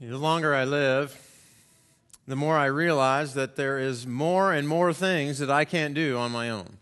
The 0.00 0.18
longer 0.18 0.52
I 0.52 0.64
live, 0.64 1.16
the 2.26 2.34
more 2.34 2.56
I 2.56 2.66
realize 2.66 3.34
that 3.34 3.54
there 3.54 3.78
is 3.78 4.06
more 4.08 4.52
and 4.52 4.66
more 4.66 4.92
things 4.92 5.38
that 5.38 5.50
I 5.50 5.64
can't 5.64 5.94
do 5.94 6.18
on 6.18 6.32
my 6.32 6.50
own. 6.50 6.78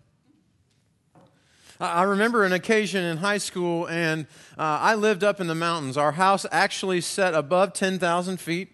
I 1.79 2.05
remember 2.05 2.45
an 2.45 2.55
occasion 2.55 3.05
in 3.05 3.19
high 3.19 3.37
school, 3.39 3.87
and 3.87 4.27
uh, 4.57 4.79
I 4.81 4.95
lived 4.95 5.23
up 5.23 5.41
in 5.41 5.47
the 5.47 5.55
mountains. 5.55 5.99
Our 5.99 6.13
house 6.13 6.47
actually 6.51 7.03
set 7.03 7.35
above 7.35 7.75
10,000 7.75 8.41
feet. 8.41 8.71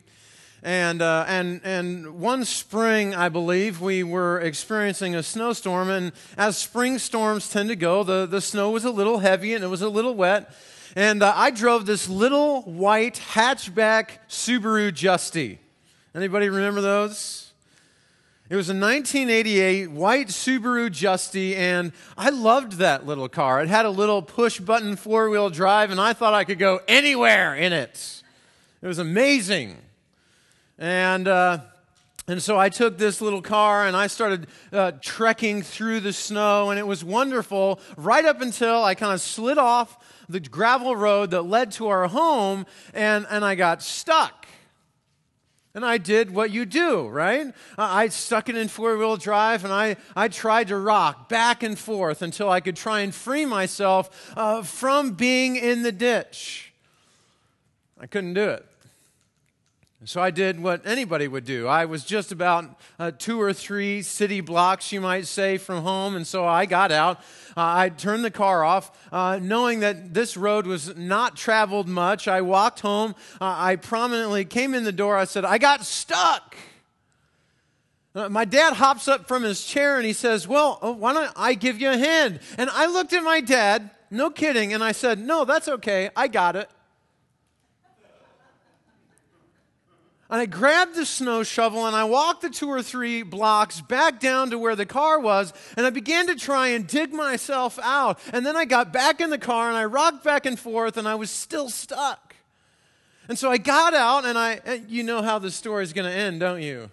And, 0.63 1.03
uh, 1.03 1.25
and, 1.27 1.61
and 1.65 2.21
one 2.21 2.45
spring, 2.45 3.17
I 3.17 3.29
believe, 3.29 3.81
we 3.81 4.05
were 4.05 4.39
experiencing 4.41 5.17
a 5.17 5.23
snowstorm. 5.23 5.91
And 5.91 6.13
as 6.37 6.57
spring 6.57 6.99
storms 6.99 7.51
tend 7.51 7.71
to 7.71 7.77
go, 7.77 8.05
the, 8.05 8.25
the 8.25 8.41
snow 8.41 8.71
was 8.71 8.85
a 8.85 8.91
little 8.91 9.19
heavy 9.19 9.55
and 9.55 9.65
it 9.65 9.69
was 9.69 9.83
a 9.83 9.89
little 9.89 10.15
wet. 10.15 10.55
And 10.97 11.23
uh, 11.23 11.33
I 11.35 11.51
drove 11.51 11.87
this 11.87 12.09
little 12.09 12.63
white 12.63 13.21
hatchback 13.33 14.19
Subaru 14.29 14.91
Justy. 14.91 15.59
Anybody 16.15 16.49
remember 16.49 16.81
those? 16.81 17.53
It 18.51 18.57
was 18.57 18.71
a 18.71 18.73
1988 18.73 19.91
white 19.91 20.29
Subaru 20.29 20.89
Justy, 20.89 21.55
and 21.55 21.93
I 22.17 22.31
loved 22.31 22.73
that 22.75 23.07
little 23.07 23.29
car. 23.29 23.63
It 23.63 23.69
had 23.69 23.85
a 23.85 23.91
little 23.91 24.23
push 24.23 24.59
button 24.59 24.97
four 24.97 25.29
wheel 25.29 25.51
drive, 25.51 25.91
and 25.91 26.01
I 26.01 26.15
thought 26.15 26.33
I 26.33 26.45
could 26.45 26.59
go 26.59 26.81
anywhere 26.89 27.55
in 27.55 27.75
it. 27.75 28.23
It 28.81 28.87
was 28.87 28.99
amazing. 28.99 29.77
And, 30.79 31.29
uh, 31.29 31.59
and 32.29 32.43
so 32.43 32.59
I 32.59 32.69
took 32.69 32.99
this 32.99 33.23
little 33.23 33.41
car 33.41 33.87
and 33.87 33.97
I 33.97 34.07
started 34.07 34.47
uh, 34.71 34.93
trekking 35.01 35.63
through 35.63 36.01
the 36.01 36.13
snow, 36.13 36.69
and 36.69 36.79
it 36.79 36.87
was 36.87 37.03
wonderful 37.03 37.81
right 37.97 38.25
up 38.25 38.43
until 38.43 38.85
I 38.85 38.95
kind 38.95 39.15
of 39.15 39.23
slid 39.23 39.57
off 39.57 39.97
the 40.29 40.39
gravel 40.39 40.95
road 40.95 41.31
that 41.31 41.43
led 41.43 41.73
to 41.73 41.89
our 41.89 42.07
home, 42.07 42.67
and, 42.93 43.27
and 43.31 43.47
I 43.47 43.55
got 43.55 43.83
stuck. 43.83 44.47
And 45.75 45.87
I 45.87 45.97
did 45.97 46.35
what 46.35 46.51
you 46.51 46.67
do, 46.67 47.09
right? 47.09 47.55
I 47.79 48.09
stuck 48.09 48.51
it 48.51 48.57
in 48.57 48.69
four 48.69 48.97
wheel 48.99 49.17
drive 49.17 49.65
and 49.65 49.73
I, 49.73 49.97
I 50.17 50.27
tried 50.29 50.69
to 50.69 50.77
rock 50.77 51.29
back 51.29 51.63
and 51.63 51.79
forth 51.79 52.21
until 52.21 52.51
I 52.51 52.61
could 52.61 52.75
try 52.75 53.01
and 53.01 53.15
free 53.15 53.47
myself 53.47 54.33
uh, 54.37 54.63
from 54.63 55.13
being 55.13 55.57
in 55.57 55.83
the 55.83 55.93
ditch. 55.93 56.73
I 58.01 58.07
couldn't 58.07 58.35
do 58.35 58.49
it. 58.49 58.68
So 60.05 60.23
I 60.23 60.31
did 60.31 60.61
what 60.61 60.87
anybody 60.87 61.27
would 61.27 61.45
do. 61.45 61.67
I 61.67 61.87
was 61.87 62.05
just 62.05 62.31
about 62.31 62.79
uh, 63.01 63.11
two 63.11 63.41
or 63.41 63.53
three 63.53 64.01
city 64.03 64.41
blocks, 64.41 64.93
you 64.93 65.01
might 65.01 65.27
say, 65.27 65.59
from 65.59 65.83
home. 65.83 66.15
And 66.15 66.25
so 66.25 66.47
I 66.47 66.67
got 66.67 66.93
out. 66.93 67.19
Uh, 67.57 67.63
I 67.67 67.89
turned 67.89 68.25
the 68.25 68.31
car 68.31 68.63
off, 68.63 68.97
uh, 69.11 69.41
knowing 69.43 69.81
that 69.81 70.15
this 70.15 70.37
road 70.37 70.69
was 70.69 70.97
not 70.97 71.35
traveled 71.35 71.89
much. 71.89 72.29
I 72.29 72.43
walked 72.43 72.79
home. 72.79 73.17
Uh, 73.41 73.55
I 73.59 73.75
prominently 73.75 74.45
came 74.45 74.73
in 74.73 74.85
the 74.85 74.93
door. 74.93 75.17
I 75.17 75.25
said, 75.25 75.45
I 75.45 75.59
got 75.59 75.85
stuck. 75.85 76.57
Uh, 78.15 78.29
my 78.29 78.45
dad 78.45 78.75
hops 78.75 79.09
up 79.09 79.27
from 79.27 79.43
his 79.43 79.65
chair 79.65 79.97
and 79.97 80.07
he 80.07 80.13
says, 80.13 80.47
Well, 80.47 80.79
oh, 80.81 80.93
why 80.93 81.13
don't 81.13 81.33
I 81.35 81.55
give 81.55 81.81
you 81.81 81.91
a 81.91 81.99
hand? 81.99 82.39
And 82.57 82.71
I 82.71 82.87
looked 82.87 83.13
at 83.15 83.25
my 83.25 83.41
dad, 83.41 83.91
no 84.13 84.31
kidding, 84.31 84.73
and 84.73 84.85
I 84.85 84.93
said, 84.93 85.19
No, 85.19 85.45
that's 85.45 85.67
okay. 85.67 86.11
I 86.15 86.29
got 86.29 86.55
it. 86.55 86.71
And 90.31 90.43
I 90.43 90.47
grabbed 90.47 90.95
the 90.95 91.07
snow 91.07 91.43
shovel 91.43 91.87
and 91.87 91.97
I 91.97 92.05
walked 92.05 92.43
the 92.43 92.51
two 92.51 92.69
or 92.69 92.83
three 92.83 93.23
blocks 93.23 93.81
back 93.81 94.21
down 94.21 94.51
to 94.51 94.59
where 94.59 94.77
the 94.77 94.85
car 94.85 95.19
was 95.19 95.55
and 95.75 95.87
I 95.87 95.91
began 95.91 96.27
to 96.27 96.35
try 96.35 96.69
and 96.69 96.87
dig 96.87 97.15
myself 97.15 97.79
out. 97.83 98.19
And 98.33 98.45
then 98.45 98.55
I 98.55 98.67
got 98.67 98.93
back 98.93 99.23
in 99.23 99.31
the 99.31 99.39
car 99.39 99.69
and 99.69 99.77
I 99.77 99.87
rocked 99.87 100.23
back 100.23 100.45
and 100.45 100.59
forth 100.59 100.99
and 100.99 101.09
I 101.09 101.15
was 101.15 101.31
still 101.31 101.71
stuck. 101.71 102.37
And 103.27 103.39
so 103.39 103.51
I 103.51 103.57
got 103.57 103.95
out 103.95 104.27
and 104.27 104.39
I, 104.39 104.83
you 104.87 105.03
know 105.03 105.23
how 105.23 105.39
the 105.39 105.51
story 105.51 105.83
is 105.83 105.95
going 105.95 106.11
to 106.11 106.17
end, 106.17 106.41
don't 106.41 106.63
you? 106.63 106.91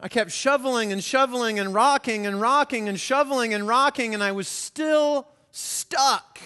I 0.00 0.08
kept 0.08 0.32
shoveling 0.32 0.92
and 0.92 1.02
shoveling 1.02 1.58
and 1.58 1.72
rocking 1.72 2.26
and 2.26 2.42
rocking 2.42 2.90
and 2.90 3.00
shoveling 3.00 3.54
and 3.54 3.66
rocking 3.66 4.12
and 4.12 4.22
I 4.22 4.32
was 4.32 4.48
still 4.48 5.28
stuck. 5.50 6.40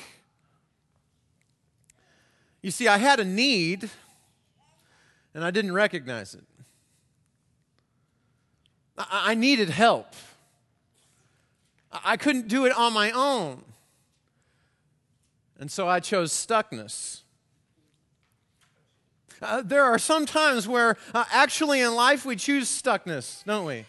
You 2.63 2.71
see, 2.71 2.87
I 2.87 2.99
had 2.99 3.19
a 3.19 3.25
need 3.25 3.91
and 5.35 5.45
I 5.45 5.51
didn't 5.51 5.73
recognize 5.73 6.35
it. 6.35 6.45
I, 8.97 9.35
needed 9.35 9.71
help. 9.71 10.15
I 11.93 12.17
couldn't 12.17 12.49
do 12.49 12.67
it 12.67 12.77
on 12.77 12.93
my 12.93 13.13
own. 13.13 13.63
And 15.61 15.71
so 15.71 15.89
I 15.89 16.01
chose 16.01 16.33
stuckness. 16.33 17.23
Uh, 19.41 19.63
there 19.65 19.85
are 19.85 19.99
some 19.99 20.27
times 20.27 20.67
where 20.67 20.97
uh, 21.15 21.25
actually 21.33 21.81
in 21.81 21.95
life 21.95 22.25
we 22.25 22.35
choose 22.35 22.69
stuckness, 22.69 23.45
don't 23.45 23.65
we? 23.65 23.85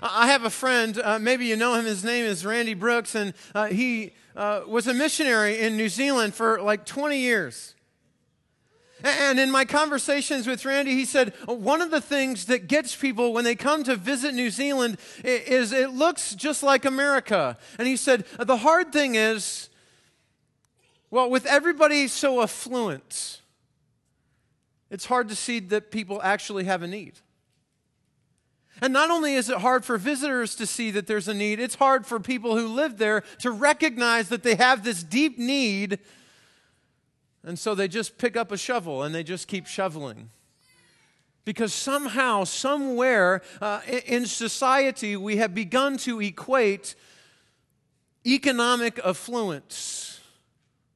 I 0.00 0.28
have 0.28 0.44
a 0.44 0.50
friend, 0.50 0.98
uh, 0.98 1.18
maybe 1.18 1.46
you 1.46 1.54
know 1.54 1.74
him, 1.74 1.84
his 1.84 2.02
name 2.02 2.24
is 2.24 2.44
Randy 2.44 2.74
Brooks, 2.74 3.14
and 3.14 3.34
uh, 3.54 3.66
he 3.66 4.14
uh, 4.34 4.62
was 4.66 4.88
a 4.88 4.94
missionary 4.94 5.60
in 5.60 5.76
New 5.76 5.88
Zealand 5.88 6.34
for 6.34 6.60
like 6.60 6.84
20 6.84 7.18
years. 7.18 7.74
And 9.02 9.40
in 9.40 9.50
my 9.50 9.64
conversations 9.64 10.46
with 10.46 10.64
Randy, 10.64 10.92
he 10.92 11.04
said 11.04 11.34
one 11.46 11.80
of 11.80 11.90
the 11.90 12.00
things 12.00 12.46
that 12.46 12.68
gets 12.68 12.94
people 12.94 13.32
when 13.32 13.44
they 13.44 13.54
come 13.54 13.84
to 13.84 13.96
visit 13.96 14.34
New 14.34 14.50
Zealand 14.50 14.98
is 15.24 15.72
it 15.72 15.90
looks 15.90 16.34
just 16.34 16.62
like 16.62 16.84
America. 16.84 17.56
And 17.78 17.88
he 17.88 17.96
said 17.96 18.24
the 18.38 18.58
hard 18.58 18.92
thing 18.92 19.14
is, 19.14 19.68
well, 21.10 21.28
with 21.28 21.46
everybody 21.46 22.08
so 22.08 22.42
affluent, 22.42 23.40
it's 24.90 25.06
hard 25.06 25.28
to 25.30 25.36
see 25.36 25.58
that 25.60 25.90
people 25.90 26.20
actually 26.22 26.64
have 26.64 26.82
a 26.82 26.86
need. 26.86 27.14
And 28.80 28.92
not 28.92 29.10
only 29.10 29.34
is 29.34 29.48
it 29.48 29.58
hard 29.58 29.84
for 29.84 29.96
visitors 29.96 30.54
to 30.56 30.66
see 30.66 30.90
that 30.90 31.06
there's 31.06 31.28
a 31.28 31.34
need, 31.34 31.60
it's 31.60 31.76
hard 31.76 32.06
for 32.06 32.18
people 32.18 32.56
who 32.56 32.66
live 32.66 32.98
there 32.98 33.22
to 33.40 33.50
recognize 33.50 34.28
that 34.28 34.42
they 34.42 34.56
have 34.56 34.84
this 34.84 35.02
deep 35.02 35.38
need 35.38 35.98
and 37.44 37.58
so 37.58 37.74
they 37.74 37.88
just 37.88 38.18
pick 38.18 38.36
up 38.36 38.52
a 38.52 38.56
shovel 38.56 39.02
and 39.02 39.14
they 39.14 39.22
just 39.22 39.48
keep 39.48 39.66
shoveling. 39.66 40.30
Because 41.44 41.74
somehow, 41.74 42.44
somewhere 42.44 43.42
uh, 43.60 43.80
in 44.06 44.26
society, 44.26 45.16
we 45.16 45.36
have 45.38 45.54
begun 45.54 45.96
to 45.98 46.20
equate 46.20 46.94
economic 48.24 49.00
affluence 49.04 50.20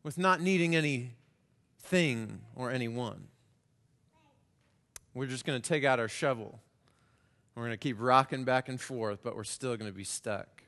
with 0.05 0.19
not 0.19 0.41
needing 0.41 0.77
anything 0.77 2.41
or 2.55 2.71
anyone. 2.71 3.27
We're 5.15 5.27
just 5.27 5.45
going 5.45 5.61
to 5.61 5.69
take 5.69 5.85
out 5.85 5.99
our 5.99 6.09
shovel. 6.09 6.61
We're 7.57 7.63
going 7.63 7.73
to 7.73 7.79
keep 7.79 7.97
rocking 7.99 8.45
back 8.45 8.69
and 8.69 8.81
forth, 8.81 9.21
but 9.25 9.35
we're 9.35 9.43
still 9.43 9.77
going 9.77 9.91
to 9.91 9.97
be 9.97 10.05
stuck. 10.05 10.63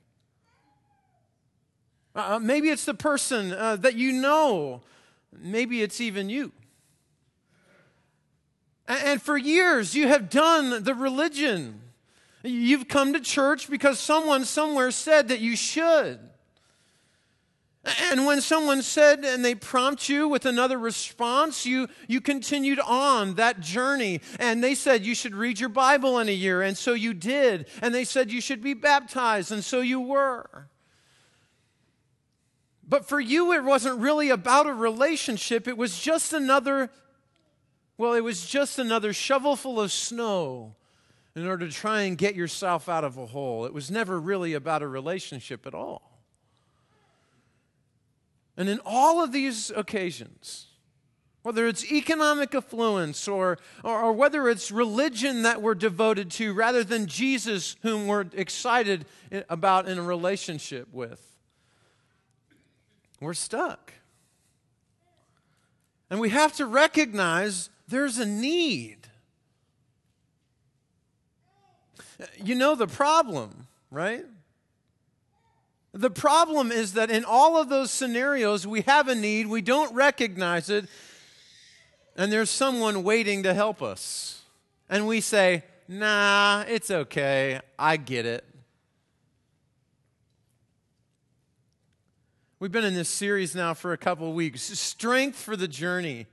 Uh, 2.16 2.40
maybe 2.40 2.70
it's 2.70 2.84
the 2.84 2.94
person 2.94 3.52
uh, 3.52 3.76
that 3.76 3.94
you 3.94 4.10
know 4.10 4.80
Maybe 5.36 5.82
it's 5.82 6.00
even 6.00 6.28
you. 6.28 6.52
And 8.86 9.20
for 9.20 9.36
years, 9.36 9.94
you 9.94 10.08
have 10.08 10.30
done 10.30 10.82
the 10.82 10.94
religion. 10.94 11.82
You've 12.42 12.88
come 12.88 13.12
to 13.12 13.20
church 13.20 13.68
because 13.68 13.98
someone 13.98 14.44
somewhere 14.44 14.90
said 14.90 15.28
that 15.28 15.40
you 15.40 15.56
should. 15.56 16.20
And 18.10 18.26
when 18.26 18.40
someone 18.40 18.82
said 18.82 19.24
and 19.24 19.44
they 19.44 19.54
prompt 19.54 20.08
you 20.08 20.28
with 20.28 20.46
another 20.46 20.78
response, 20.78 21.64
you, 21.64 21.88
you 22.06 22.20
continued 22.20 22.80
on 22.80 23.34
that 23.34 23.60
journey. 23.60 24.20
And 24.38 24.62
they 24.62 24.74
said 24.74 25.04
you 25.04 25.14
should 25.14 25.34
read 25.34 25.60
your 25.60 25.68
Bible 25.68 26.18
in 26.18 26.28
a 26.28 26.32
year, 26.32 26.62
and 26.62 26.76
so 26.76 26.94
you 26.94 27.14
did. 27.14 27.68
And 27.80 27.94
they 27.94 28.04
said 28.04 28.30
you 28.30 28.40
should 28.40 28.62
be 28.62 28.74
baptized, 28.74 29.52
and 29.52 29.64
so 29.64 29.80
you 29.80 30.00
were. 30.00 30.68
But 32.88 33.06
for 33.06 33.20
you, 33.20 33.52
it 33.52 33.64
wasn't 33.64 34.00
really 34.00 34.30
about 34.30 34.66
a 34.66 34.72
relationship. 34.72 35.68
It 35.68 35.76
was 35.76 36.00
just 36.00 36.32
another, 36.32 36.90
well, 37.98 38.14
it 38.14 38.24
was 38.24 38.46
just 38.46 38.78
another 38.78 39.12
shovelful 39.12 39.78
of 39.78 39.92
snow 39.92 40.74
in 41.36 41.46
order 41.46 41.68
to 41.68 41.72
try 41.72 42.02
and 42.02 42.16
get 42.16 42.34
yourself 42.34 42.88
out 42.88 43.04
of 43.04 43.18
a 43.18 43.26
hole. 43.26 43.66
It 43.66 43.74
was 43.74 43.90
never 43.90 44.18
really 44.18 44.54
about 44.54 44.82
a 44.82 44.88
relationship 44.88 45.66
at 45.66 45.74
all. 45.74 46.22
And 48.56 48.68
in 48.68 48.80
all 48.84 49.22
of 49.22 49.32
these 49.32 49.70
occasions, 49.70 50.66
whether 51.42 51.66
it's 51.66 51.92
economic 51.92 52.54
affluence 52.54 53.28
or, 53.28 53.58
or, 53.84 54.00
or, 54.00 54.12
whether 54.12 54.48
it's 54.48 54.72
religion 54.72 55.42
that 55.42 55.62
we're 55.62 55.76
devoted 55.76 56.30
to 56.32 56.52
rather 56.52 56.82
than 56.82 57.06
Jesus, 57.06 57.76
whom 57.82 58.08
we're 58.08 58.26
excited 58.32 59.06
about 59.48 59.88
in 59.88 59.98
a 59.98 60.02
relationship 60.02 60.88
with, 60.92 61.37
we're 63.20 63.34
stuck. 63.34 63.92
And 66.10 66.20
we 66.20 66.30
have 66.30 66.54
to 66.56 66.66
recognize 66.66 67.70
there's 67.86 68.18
a 68.18 68.26
need. 68.26 69.08
You 72.42 72.54
know 72.54 72.74
the 72.74 72.86
problem, 72.86 73.66
right? 73.90 74.24
The 75.92 76.10
problem 76.10 76.70
is 76.70 76.94
that 76.94 77.10
in 77.10 77.24
all 77.24 77.60
of 77.60 77.68
those 77.68 77.90
scenarios, 77.90 78.66
we 78.66 78.82
have 78.82 79.08
a 79.08 79.14
need, 79.14 79.46
we 79.46 79.62
don't 79.62 79.94
recognize 79.94 80.70
it, 80.70 80.86
and 82.16 82.32
there's 82.32 82.50
someone 82.50 83.02
waiting 83.04 83.42
to 83.44 83.54
help 83.54 83.82
us. 83.82 84.42
And 84.88 85.06
we 85.06 85.20
say, 85.20 85.64
nah, 85.86 86.64
it's 86.68 86.90
okay. 86.90 87.60
I 87.78 87.96
get 87.96 88.26
it. 88.26 88.44
We've 92.60 92.72
been 92.72 92.84
in 92.84 92.94
this 92.94 93.08
series 93.08 93.54
now 93.54 93.72
for 93.72 93.92
a 93.92 93.96
couple 93.96 94.32
weeks 94.32 94.62
Strength 94.62 95.40
for 95.40 95.56
the 95.56 95.68
Journey. 95.68 96.26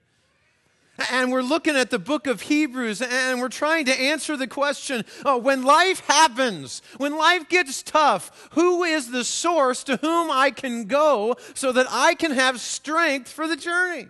And 1.11 1.31
we're 1.31 1.43
looking 1.43 1.75
at 1.75 1.91
the 1.91 1.99
book 1.99 2.25
of 2.25 2.41
Hebrews 2.41 3.03
and 3.03 3.39
we're 3.39 3.49
trying 3.49 3.85
to 3.85 3.93
answer 3.93 4.35
the 4.35 4.47
question 4.47 5.05
oh, 5.23 5.37
when 5.37 5.61
life 5.61 5.99
happens, 6.07 6.81
when 6.97 7.15
life 7.15 7.47
gets 7.47 7.83
tough, 7.83 8.49
who 8.53 8.83
is 8.83 9.11
the 9.11 9.23
source 9.23 9.83
to 9.83 9.97
whom 9.97 10.31
I 10.31 10.49
can 10.49 10.85
go 10.85 11.35
so 11.53 11.71
that 11.73 11.85
I 11.91 12.15
can 12.15 12.31
have 12.31 12.59
strength 12.59 13.29
for 13.31 13.47
the 13.47 13.55
journey? 13.55 14.07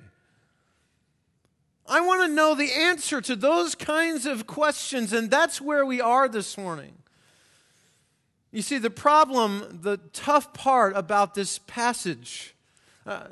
I 1.86 2.00
want 2.00 2.22
to 2.22 2.34
know 2.34 2.56
the 2.56 2.72
answer 2.72 3.20
to 3.20 3.36
those 3.36 3.76
kinds 3.76 4.26
of 4.26 4.48
questions, 4.48 5.12
and 5.12 5.30
that's 5.30 5.60
where 5.60 5.86
we 5.86 6.00
are 6.00 6.30
this 6.30 6.58
morning. 6.58 6.94
You 8.56 8.62
see, 8.62 8.78
the 8.78 8.90
problem, 8.90 9.80
the 9.82 9.98
tough 10.14 10.54
part 10.54 10.96
about 10.96 11.34
this 11.34 11.60
passage, 11.60 12.56
uh, 13.06 13.26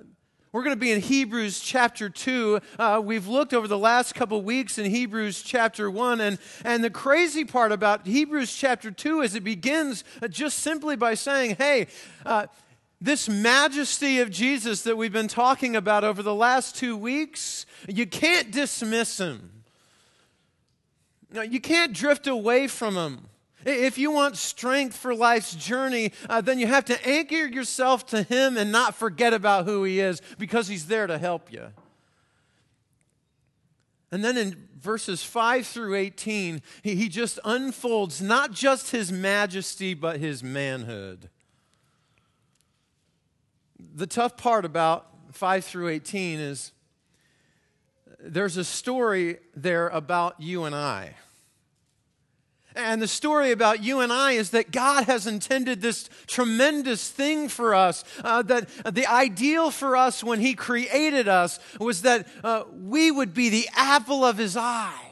we're 0.52 0.64
going 0.64 0.76
to 0.76 0.80
be 0.80 0.92
in 0.92 1.00
Hebrews 1.00 1.62
chapter 1.62 2.10
2. 2.10 2.60
Uh, 2.78 3.02
we've 3.02 3.26
looked 3.26 3.54
over 3.54 3.66
the 3.66 3.78
last 3.78 4.16
couple 4.16 4.42
weeks 4.42 4.78
in 4.78 4.92
Hebrews 4.92 5.42
chapter 5.42 5.90
1. 5.90 6.20
And, 6.20 6.40
and 6.66 6.84
the 6.84 6.90
crazy 6.90 7.46
part 7.46 7.72
about 7.72 8.06
Hebrews 8.06 8.54
chapter 8.54 8.92
2 8.92 9.22
is 9.22 9.34
it 9.34 9.46
begins 9.46 10.04
just 10.30 10.60
simply 10.60 10.98
by 10.98 11.14
saying, 11.14 11.56
hey, 11.56 11.88
uh, 12.26 12.48
this 13.00 13.30
majesty 13.30 14.20
of 14.20 14.30
Jesus 14.30 14.82
that 14.82 14.98
we've 14.98 15.14
been 15.14 15.30
talking 15.30 15.74
about 15.74 16.04
over 16.04 16.22
the 16.22 16.36
last 16.36 16.76
two 16.76 16.98
weeks, 16.98 17.66
you 17.88 18.06
can't 18.06 18.52
dismiss 18.52 19.20
him. 19.20 19.64
You 21.32 21.62
can't 21.62 21.94
drift 21.94 22.28
away 22.28 22.68
from 22.68 22.96
him. 22.96 23.30
If 23.66 23.98
you 23.98 24.12
want 24.12 24.38
strength 24.38 24.96
for 24.96 25.16
life's 25.16 25.56
journey, 25.56 26.12
uh, 26.30 26.42
then 26.42 26.60
you 26.60 26.68
have 26.68 26.86
to 26.86 27.08
anchor 27.08 27.46
yourself 27.46 28.06
to 28.08 28.24
Him 28.24 28.58
and 28.58 28.72
not 28.72 28.96
forget 28.96 29.34
about 29.34 29.66
who 29.66 29.84
He 29.84 30.00
is 30.00 30.22
because 30.38 30.68
He's 30.68 30.88
there 30.88 31.08
to 31.08 31.18
help 31.18 31.52
you. 31.52 31.68
And 34.12 34.24
then 34.24 34.38
in 34.38 34.68
verses 34.80 35.24
5 35.24 35.66
through 35.66 35.96
18, 35.96 36.62
he, 36.84 36.96
he 36.96 37.10
just 37.10 37.40
unfolds 37.44 38.22
not 38.22 38.52
just 38.52 38.92
His 38.92 39.12
majesty, 39.12 39.94
but 39.94 40.20
His 40.20 40.44
manhood. 40.44 41.30
The 43.96 44.08
tough 44.08 44.38
part 44.38 44.66
about 44.66 45.08
5 45.32 45.66
through 45.66 45.88
18 45.90 46.40
is 46.40 46.72
there's 48.20 48.58
a 48.58 48.64
story 48.64 49.38
there 49.56 49.88
about 49.90 50.40
you 50.40 50.64
and 50.64 50.76
I. 50.76 51.16
And 52.76 53.02
the 53.02 53.08
story 53.08 53.52
about 53.52 53.84
you 53.84 54.00
and 54.00 54.12
I 54.12 54.32
is 54.34 54.52
that 54.52 54.72
God 54.72 55.06
has 55.06 55.28
intended 55.28 55.82
this 55.82 56.10
tremendous 56.26 57.10
thing 57.10 57.48
for 57.48 57.76
us. 57.76 58.04
Uh, 58.24 58.42
that 58.44 58.68
the 58.94 59.06
ideal 59.06 59.70
for 59.70 59.96
us 59.96 60.24
when 60.24 60.40
He 60.40 60.56
created 60.56 61.28
us 61.28 61.60
was 61.80 62.02
that 62.02 62.28
uh, 62.44 62.64
we 62.72 63.12
would 63.12 63.34
be 63.34 63.50
the 63.50 63.70
apple 63.76 64.26
of 64.26 64.38
His 64.38 64.58
eye. 64.58 65.12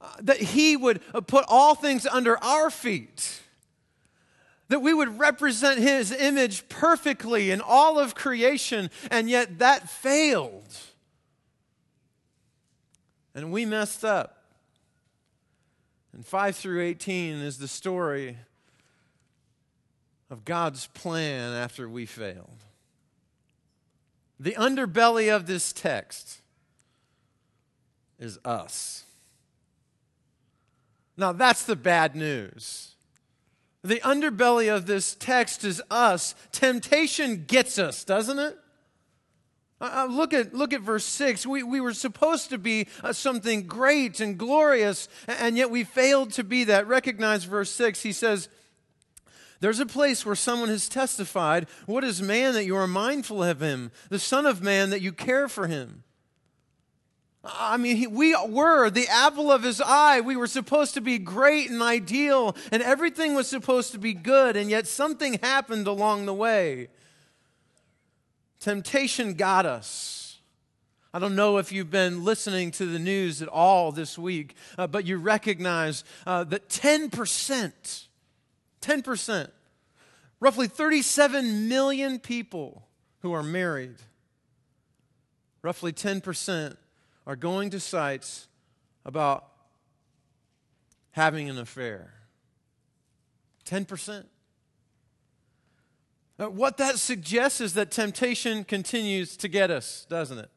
Uh, 0.00 0.08
that 0.20 0.38
He 0.38 0.76
would 0.76 1.00
uh, 1.12 1.20
put 1.20 1.44
all 1.48 1.74
things 1.74 2.06
under 2.06 2.42
our 2.42 2.70
feet. 2.70 3.40
That 4.68 4.80
we 4.80 4.94
would 4.94 5.18
represent 5.18 5.80
His 5.80 6.12
image 6.12 6.68
perfectly 6.68 7.50
in 7.50 7.60
all 7.60 7.98
of 7.98 8.14
creation, 8.14 8.90
and 9.10 9.28
yet 9.28 9.58
that 9.58 9.90
failed. 9.90 10.76
And 13.34 13.50
we 13.50 13.64
messed 13.64 14.04
up. 14.04 14.41
And 16.12 16.26
5 16.26 16.56
through 16.56 16.82
18 16.82 17.36
is 17.36 17.58
the 17.58 17.68
story 17.68 18.36
of 20.30 20.44
God's 20.44 20.86
plan 20.88 21.52
after 21.52 21.88
we 21.88 22.06
failed. 22.06 22.64
The 24.38 24.56
underbelly 24.58 25.34
of 25.34 25.46
this 25.46 25.72
text 25.72 26.38
is 28.18 28.38
us. 28.44 29.04
Now, 31.16 31.32
that's 31.32 31.64
the 31.64 31.76
bad 31.76 32.16
news. 32.16 32.94
The 33.84 34.00
underbelly 34.00 34.74
of 34.74 34.86
this 34.86 35.14
text 35.14 35.64
is 35.64 35.82
us. 35.90 36.34
Temptation 36.50 37.44
gets 37.46 37.78
us, 37.78 38.04
doesn't 38.04 38.38
it? 38.38 38.58
Uh, 39.82 40.04
uh, 40.04 40.06
look, 40.06 40.32
at, 40.32 40.54
look 40.54 40.72
at 40.72 40.80
verse 40.80 41.04
6. 41.04 41.44
We, 41.44 41.64
we 41.64 41.80
were 41.80 41.92
supposed 41.92 42.50
to 42.50 42.58
be 42.58 42.86
uh, 43.02 43.12
something 43.12 43.66
great 43.66 44.20
and 44.20 44.38
glorious, 44.38 45.08
and 45.26 45.56
yet 45.56 45.72
we 45.72 45.82
failed 45.82 46.30
to 46.34 46.44
be 46.44 46.62
that. 46.64 46.86
Recognize 46.86 47.42
verse 47.44 47.70
6. 47.72 48.00
He 48.00 48.12
says, 48.12 48.48
There's 49.58 49.80
a 49.80 49.86
place 49.86 50.24
where 50.24 50.36
someone 50.36 50.68
has 50.68 50.88
testified, 50.88 51.66
What 51.86 52.04
is 52.04 52.22
man 52.22 52.54
that 52.54 52.64
you 52.64 52.76
are 52.76 52.86
mindful 52.86 53.42
of 53.42 53.60
him? 53.60 53.90
The 54.08 54.20
Son 54.20 54.46
of 54.46 54.62
Man 54.62 54.90
that 54.90 55.02
you 55.02 55.10
care 55.10 55.48
for 55.48 55.66
him. 55.66 56.04
I 57.44 57.76
mean, 57.76 57.96
he, 57.96 58.06
we 58.06 58.36
were 58.36 58.88
the 58.88 59.08
apple 59.08 59.50
of 59.50 59.64
his 59.64 59.80
eye. 59.84 60.20
We 60.20 60.36
were 60.36 60.46
supposed 60.46 60.94
to 60.94 61.00
be 61.00 61.18
great 61.18 61.70
and 61.70 61.82
ideal, 61.82 62.54
and 62.70 62.84
everything 62.84 63.34
was 63.34 63.48
supposed 63.48 63.90
to 63.90 63.98
be 63.98 64.14
good, 64.14 64.56
and 64.56 64.70
yet 64.70 64.86
something 64.86 65.40
happened 65.42 65.88
along 65.88 66.26
the 66.26 66.34
way. 66.34 66.86
Temptation 68.62 69.34
got 69.34 69.66
us. 69.66 70.38
I 71.12 71.18
don't 71.18 71.34
know 71.34 71.58
if 71.58 71.72
you've 71.72 71.90
been 71.90 72.22
listening 72.22 72.70
to 72.70 72.86
the 72.86 73.00
news 73.00 73.42
at 73.42 73.48
all 73.48 73.90
this 73.90 74.16
week, 74.16 74.54
uh, 74.78 74.86
but 74.86 75.04
you 75.04 75.16
recognize 75.16 76.04
uh, 76.28 76.44
that 76.44 76.68
10%, 76.68 78.06
10%, 78.80 79.50
roughly 80.38 80.68
37 80.68 81.68
million 81.68 82.20
people 82.20 82.86
who 83.22 83.32
are 83.32 83.42
married, 83.42 83.96
roughly 85.62 85.92
10% 85.92 86.76
are 87.26 87.36
going 87.36 87.70
to 87.70 87.80
sites 87.80 88.46
about 89.04 89.44
having 91.10 91.50
an 91.50 91.58
affair. 91.58 92.14
10%. 93.66 94.24
Uh, 96.38 96.48
what 96.48 96.76
that 96.78 96.98
suggests 96.98 97.60
is 97.60 97.74
that 97.74 97.90
temptation 97.90 98.64
continues 98.64 99.36
to 99.36 99.48
get 99.48 99.70
us, 99.70 100.06
doesn't 100.08 100.38
it? 100.38 100.50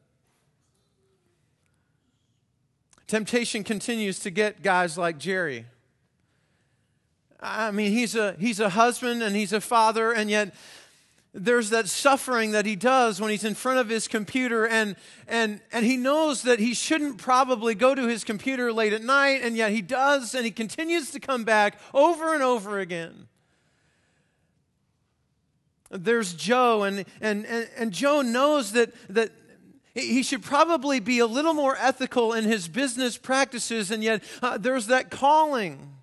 Temptation 3.06 3.62
continues 3.62 4.18
to 4.20 4.30
get 4.30 4.62
guys 4.62 4.98
like 4.98 5.18
Jerry. 5.18 5.66
I 7.38 7.70
mean, 7.70 7.92
he's 7.92 8.16
a, 8.16 8.34
he's 8.38 8.58
a 8.58 8.70
husband 8.70 9.22
and 9.22 9.36
he's 9.36 9.52
a 9.52 9.60
father, 9.60 10.10
and 10.12 10.28
yet 10.28 10.54
there's 11.32 11.70
that 11.70 11.88
suffering 11.88 12.52
that 12.52 12.64
he 12.64 12.74
does 12.74 13.20
when 13.20 13.30
he's 13.30 13.44
in 13.44 13.54
front 13.54 13.78
of 13.78 13.88
his 13.88 14.08
computer 14.08 14.66
and, 14.66 14.96
and, 15.28 15.60
and 15.70 15.84
he 15.84 15.96
knows 15.96 16.42
that 16.42 16.58
he 16.58 16.72
shouldn't 16.72 17.18
probably 17.18 17.74
go 17.74 17.94
to 17.94 18.08
his 18.08 18.24
computer 18.24 18.72
late 18.72 18.94
at 18.94 19.02
night, 19.02 19.40
and 19.42 19.56
yet 19.56 19.70
he 19.70 19.82
does, 19.82 20.34
and 20.34 20.44
he 20.44 20.50
continues 20.50 21.10
to 21.10 21.20
come 21.20 21.44
back 21.44 21.78
over 21.92 22.32
and 22.32 22.42
over 22.42 22.78
again. 22.78 23.28
There's 25.90 26.34
Joe, 26.34 26.82
and, 26.82 27.04
and, 27.20 27.46
and, 27.46 27.68
and 27.76 27.92
Joe 27.92 28.22
knows 28.22 28.72
that, 28.72 28.92
that 29.08 29.30
he 29.94 30.22
should 30.22 30.42
probably 30.42 31.00
be 31.00 31.20
a 31.20 31.26
little 31.26 31.54
more 31.54 31.76
ethical 31.78 32.32
in 32.32 32.44
his 32.44 32.68
business 32.68 33.16
practices, 33.16 33.90
and 33.90 34.02
yet 34.02 34.22
uh, 34.42 34.58
there's 34.58 34.88
that 34.88 35.10
calling. 35.10 35.94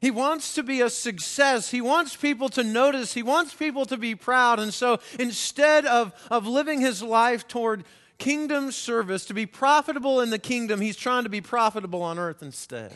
He 0.00 0.10
wants 0.10 0.54
to 0.54 0.62
be 0.62 0.80
a 0.80 0.90
success. 0.90 1.70
He 1.70 1.80
wants 1.80 2.14
people 2.14 2.48
to 2.50 2.62
notice. 2.62 3.14
He 3.14 3.22
wants 3.22 3.52
people 3.54 3.84
to 3.86 3.96
be 3.96 4.14
proud. 4.14 4.60
And 4.60 4.72
so 4.72 5.00
instead 5.18 5.86
of, 5.86 6.12
of 6.30 6.46
living 6.46 6.80
his 6.80 7.02
life 7.02 7.48
toward 7.48 7.84
kingdom 8.16 8.70
service, 8.70 9.24
to 9.26 9.34
be 9.34 9.44
profitable 9.44 10.20
in 10.20 10.30
the 10.30 10.38
kingdom, 10.38 10.80
he's 10.80 10.96
trying 10.96 11.24
to 11.24 11.28
be 11.28 11.40
profitable 11.40 12.02
on 12.02 12.18
earth 12.18 12.42
instead. 12.42 12.94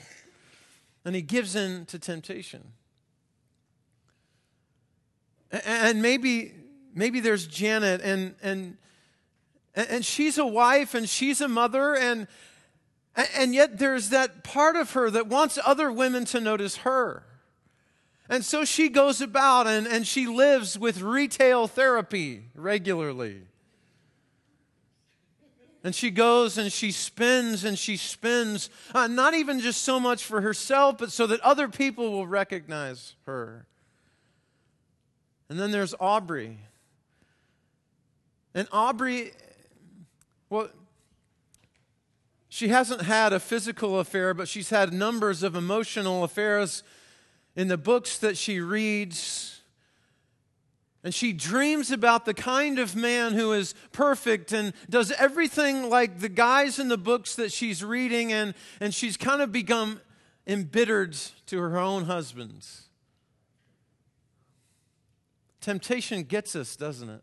And 1.04 1.16
he 1.16 1.22
gives 1.22 1.56
in 1.56 1.86
to 1.86 1.98
temptation. 1.98 2.72
And 5.52 6.00
maybe, 6.00 6.54
maybe 6.94 7.20
there's 7.20 7.46
Janet, 7.46 8.00
and, 8.00 8.34
and, 8.42 8.78
and 9.74 10.04
she's 10.04 10.38
a 10.38 10.46
wife 10.46 10.94
and 10.94 11.08
she's 11.08 11.40
a 11.42 11.48
mother, 11.48 11.94
and, 11.94 12.26
and 13.36 13.54
yet 13.54 13.78
there's 13.78 14.08
that 14.08 14.44
part 14.44 14.76
of 14.76 14.92
her 14.92 15.10
that 15.10 15.26
wants 15.26 15.58
other 15.64 15.92
women 15.92 16.24
to 16.26 16.40
notice 16.40 16.76
her. 16.78 17.24
And 18.28 18.44
so 18.44 18.64
she 18.64 18.88
goes 18.88 19.20
about 19.20 19.66
and, 19.66 19.86
and 19.86 20.06
she 20.06 20.26
lives 20.26 20.78
with 20.78 21.02
retail 21.02 21.66
therapy 21.66 22.44
regularly. 22.54 23.42
And 25.84 25.94
she 25.94 26.10
goes 26.10 26.56
and 26.56 26.72
she 26.72 26.92
spins 26.92 27.64
and 27.64 27.78
she 27.78 27.96
spins, 27.96 28.70
uh, 28.94 29.08
not 29.08 29.34
even 29.34 29.60
just 29.60 29.82
so 29.82 29.98
much 29.98 30.24
for 30.24 30.40
herself, 30.40 30.96
but 30.96 31.12
so 31.12 31.26
that 31.26 31.40
other 31.40 31.68
people 31.68 32.10
will 32.12 32.26
recognize 32.26 33.16
her. 33.26 33.66
And 35.52 35.60
then 35.60 35.70
there's 35.70 35.94
Aubrey. 36.00 36.56
And 38.54 38.66
Aubrey, 38.72 39.32
well, 40.48 40.70
She 42.48 42.68
hasn't 42.68 43.02
had 43.02 43.34
a 43.34 43.38
physical 43.38 43.98
affair, 43.98 44.32
but 44.32 44.48
she's 44.48 44.70
had 44.70 44.94
numbers 44.94 45.42
of 45.42 45.54
emotional 45.54 46.24
affairs 46.24 46.82
in 47.54 47.68
the 47.68 47.76
books 47.76 48.16
that 48.18 48.38
she 48.38 48.60
reads. 48.60 49.60
And 51.04 51.14
she 51.14 51.34
dreams 51.34 51.90
about 51.90 52.24
the 52.24 52.32
kind 52.32 52.78
of 52.78 52.96
man 52.96 53.34
who 53.34 53.52
is 53.52 53.74
perfect 53.92 54.52
and 54.52 54.72
does 54.88 55.12
everything 55.12 55.90
like 55.90 56.20
the 56.20 56.30
guys 56.30 56.78
in 56.78 56.88
the 56.88 56.96
books 56.96 57.34
that 57.34 57.52
she's 57.52 57.84
reading, 57.84 58.32
and, 58.32 58.54
and 58.80 58.94
she's 58.94 59.18
kind 59.18 59.42
of 59.42 59.52
become 59.52 60.00
embittered 60.46 61.14
to 61.46 61.58
her 61.58 61.78
own 61.78 62.04
husband. 62.04 62.66
Temptation 65.62 66.24
gets 66.24 66.54
us, 66.56 66.76
doesn't 66.76 67.08
it? 67.08 67.22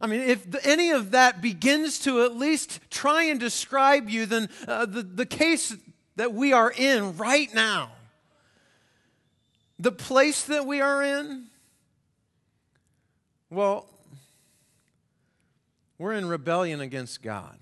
I 0.00 0.06
mean, 0.06 0.20
if 0.20 0.46
any 0.64 0.92
of 0.92 1.10
that 1.10 1.42
begins 1.42 1.98
to 2.00 2.22
at 2.22 2.34
least 2.34 2.80
try 2.88 3.24
and 3.24 3.38
describe 3.38 4.08
you, 4.08 4.24
then 4.24 4.48
uh, 4.66 4.86
the, 4.86 5.02
the 5.02 5.26
case 5.26 5.76
that 6.16 6.32
we 6.32 6.54
are 6.54 6.70
in 6.70 7.18
right 7.18 7.52
now, 7.52 7.90
the 9.78 9.92
place 9.92 10.44
that 10.44 10.66
we 10.66 10.80
are 10.80 11.02
in, 11.02 11.46
well, 13.50 13.86
we're 15.98 16.14
in 16.14 16.26
rebellion 16.26 16.80
against 16.80 17.22
God. 17.22 17.58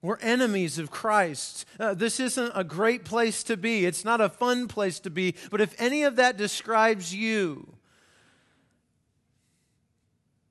We're 0.00 0.18
enemies 0.18 0.78
of 0.78 0.90
Christ. 0.90 1.64
Uh, 1.78 1.92
this 1.92 2.20
isn't 2.20 2.52
a 2.54 2.62
great 2.62 3.04
place 3.04 3.42
to 3.44 3.56
be. 3.56 3.84
It's 3.84 4.04
not 4.04 4.20
a 4.20 4.28
fun 4.28 4.68
place 4.68 5.00
to 5.00 5.10
be. 5.10 5.34
But 5.50 5.60
if 5.60 5.74
any 5.80 6.04
of 6.04 6.16
that 6.16 6.36
describes 6.36 7.14
you, 7.14 7.74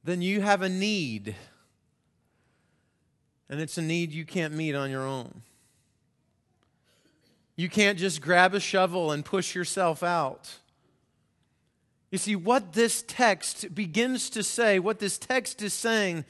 then 0.04 0.22
you 0.22 0.42
have 0.42 0.62
a 0.62 0.70
need. 0.70 1.36
And 3.50 3.62
it's 3.62 3.77
a 3.77 3.82
need 3.82 4.12
you 4.12 4.25
can't 4.25 4.54
meet 4.54 4.75
on 4.75 4.92
your 4.92 5.04
own. 5.04 5.44
You 7.56 7.70
can't 7.70 7.98
just 7.98 8.22
grab 8.22 8.54
a 8.54 8.60
shovel 8.60 9.12
and 9.12 9.24
push 9.24 9.56
yourself 9.56 10.04
out. 10.04 10.58
You 12.12 12.18
see, 12.18 12.36
what 12.36 12.74
this 12.74 13.04
text 13.08 13.74
begins 13.74 14.30
to 14.32 14.44
say, 14.44 14.80
what 14.80 15.00
this 15.00 15.18
text 15.18 15.62
is 15.62 15.74
saying, 15.74 16.25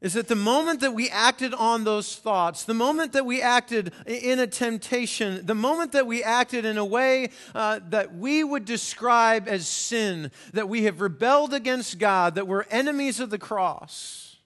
is 0.00 0.14
that 0.14 0.28
the 0.28 0.36
moment 0.36 0.80
that 0.80 0.94
we 0.94 1.10
acted 1.10 1.52
on 1.52 1.84
those 1.84 2.16
thoughts, 2.16 2.64
the 2.64 2.72
moment 2.72 3.12
that 3.12 3.26
we 3.26 3.42
acted 3.42 3.92
in 4.06 4.38
a 4.38 4.46
temptation, 4.46 5.44
the 5.44 5.54
moment 5.54 5.92
that 5.92 6.06
we 6.06 6.22
acted 6.22 6.64
in 6.64 6.78
a 6.78 6.84
way 6.84 7.28
uh, 7.54 7.80
that 7.90 8.14
we 8.14 8.42
would 8.42 8.64
describe 8.64 9.46
as 9.46 9.68
sin, 9.68 10.30
that 10.54 10.70
we 10.70 10.84
have 10.84 11.02
rebelled 11.02 11.52
against 11.52 11.98
God, 11.98 12.34
that 12.36 12.46
we're 12.46 12.64
enemies 12.70 13.20
of 13.20 13.28
the 13.28 13.38
cross. 13.38 14.36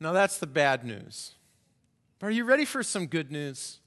Now, 0.00 0.12
that's 0.12 0.38
the 0.38 0.46
bad 0.46 0.82
news. 0.82 1.34
Are 2.22 2.30
you 2.30 2.44
ready 2.44 2.64
for 2.64 2.82
some 2.82 3.06
good 3.06 3.30
news? 3.30 3.78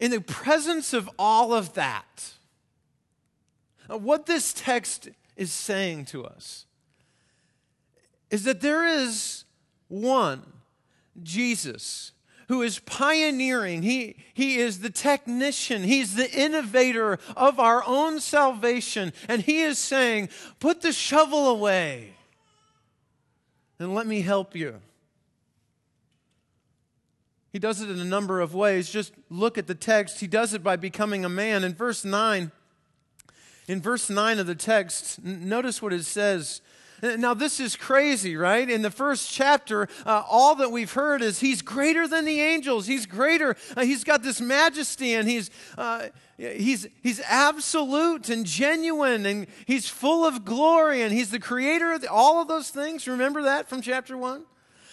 In 0.00 0.10
the 0.10 0.20
presence 0.20 0.92
of 0.92 1.08
all 1.18 1.54
of 1.54 1.74
that, 1.74 2.32
uh, 3.88 3.96
what 3.96 4.26
this 4.26 4.52
text 4.52 5.08
is 5.38 5.52
saying 5.52 6.04
to 6.04 6.26
us 6.26 6.66
is 8.30 8.44
that 8.44 8.60
there 8.60 8.84
is 8.84 9.44
one, 9.88 10.42
Jesus, 11.22 12.12
who 12.48 12.60
is 12.60 12.78
pioneering. 12.80 13.82
He, 13.82 14.16
he 14.34 14.58
is 14.58 14.80
the 14.80 14.90
technician, 14.90 15.82
he's 15.82 16.14
the 16.14 16.30
innovator 16.30 17.18
of 17.36 17.58
our 17.58 17.82
own 17.86 18.20
salvation. 18.20 19.14
And 19.28 19.42
he 19.42 19.62
is 19.62 19.78
saying, 19.78 20.28
Put 20.60 20.82
the 20.82 20.92
shovel 20.92 21.48
away 21.48 22.14
and 23.78 23.94
let 23.94 24.06
me 24.06 24.20
help 24.20 24.54
you. 24.54 24.80
He 27.52 27.58
does 27.58 27.80
it 27.80 27.88
in 27.88 27.98
a 27.98 28.04
number 28.04 28.40
of 28.40 28.54
ways. 28.54 28.90
Just 28.90 29.12
look 29.30 29.56
at 29.56 29.66
the 29.66 29.74
text. 29.74 30.20
He 30.20 30.26
does 30.26 30.52
it 30.52 30.62
by 30.62 30.76
becoming 30.76 31.24
a 31.24 31.30
man. 31.30 31.64
In 31.64 31.74
verse 31.74 32.04
9, 32.04 32.52
in 33.68 33.82
verse 33.82 34.08
9 34.10 34.38
of 34.38 34.46
the 34.46 34.54
text, 34.54 35.22
notice 35.22 35.80
what 35.82 35.92
it 35.92 36.04
says. 36.04 36.62
Now, 37.02 37.34
this 37.34 37.60
is 37.60 37.76
crazy, 37.76 38.36
right? 38.36 38.68
In 38.68 38.82
the 38.82 38.90
first 38.90 39.30
chapter, 39.30 39.88
uh, 40.04 40.24
all 40.28 40.56
that 40.56 40.72
we've 40.72 40.92
heard 40.92 41.22
is 41.22 41.38
he's 41.38 41.62
greater 41.62 42.08
than 42.08 42.24
the 42.24 42.40
angels. 42.40 42.86
He's 42.86 43.06
greater. 43.06 43.56
Uh, 43.76 43.84
he's 43.84 44.02
got 44.02 44.22
this 44.22 44.40
majesty 44.40 45.14
and 45.14 45.28
he's, 45.28 45.50
uh, 45.76 46.08
he's, 46.36 46.88
he's 47.02 47.20
absolute 47.20 48.30
and 48.30 48.44
genuine 48.44 49.26
and 49.26 49.46
he's 49.66 49.88
full 49.88 50.24
of 50.24 50.44
glory 50.44 51.02
and 51.02 51.12
he's 51.12 51.30
the 51.30 51.38
creator 51.38 51.92
of 51.92 52.00
the, 52.00 52.10
all 52.10 52.42
of 52.42 52.48
those 52.48 52.70
things. 52.70 53.06
Remember 53.06 53.42
that 53.42 53.68
from 53.68 53.80
chapter 53.80 54.16
1? 54.16 54.44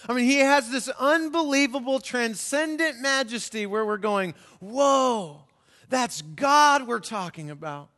I 0.08 0.14
mean, 0.14 0.26
he 0.26 0.38
has 0.38 0.70
this 0.70 0.88
unbelievable, 1.00 2.00
transcendent 2.00 3.00
majesty 3.00 3.66
where 3.66 3.84
we're 3.84 3.98
going, 3.98 4.36
whoa, 4.60 5.42
that's 5.90 6.22
God 6.22 6.86
we're 6.88 7.00
talking 7.00 7.50
about. 7.50 7.90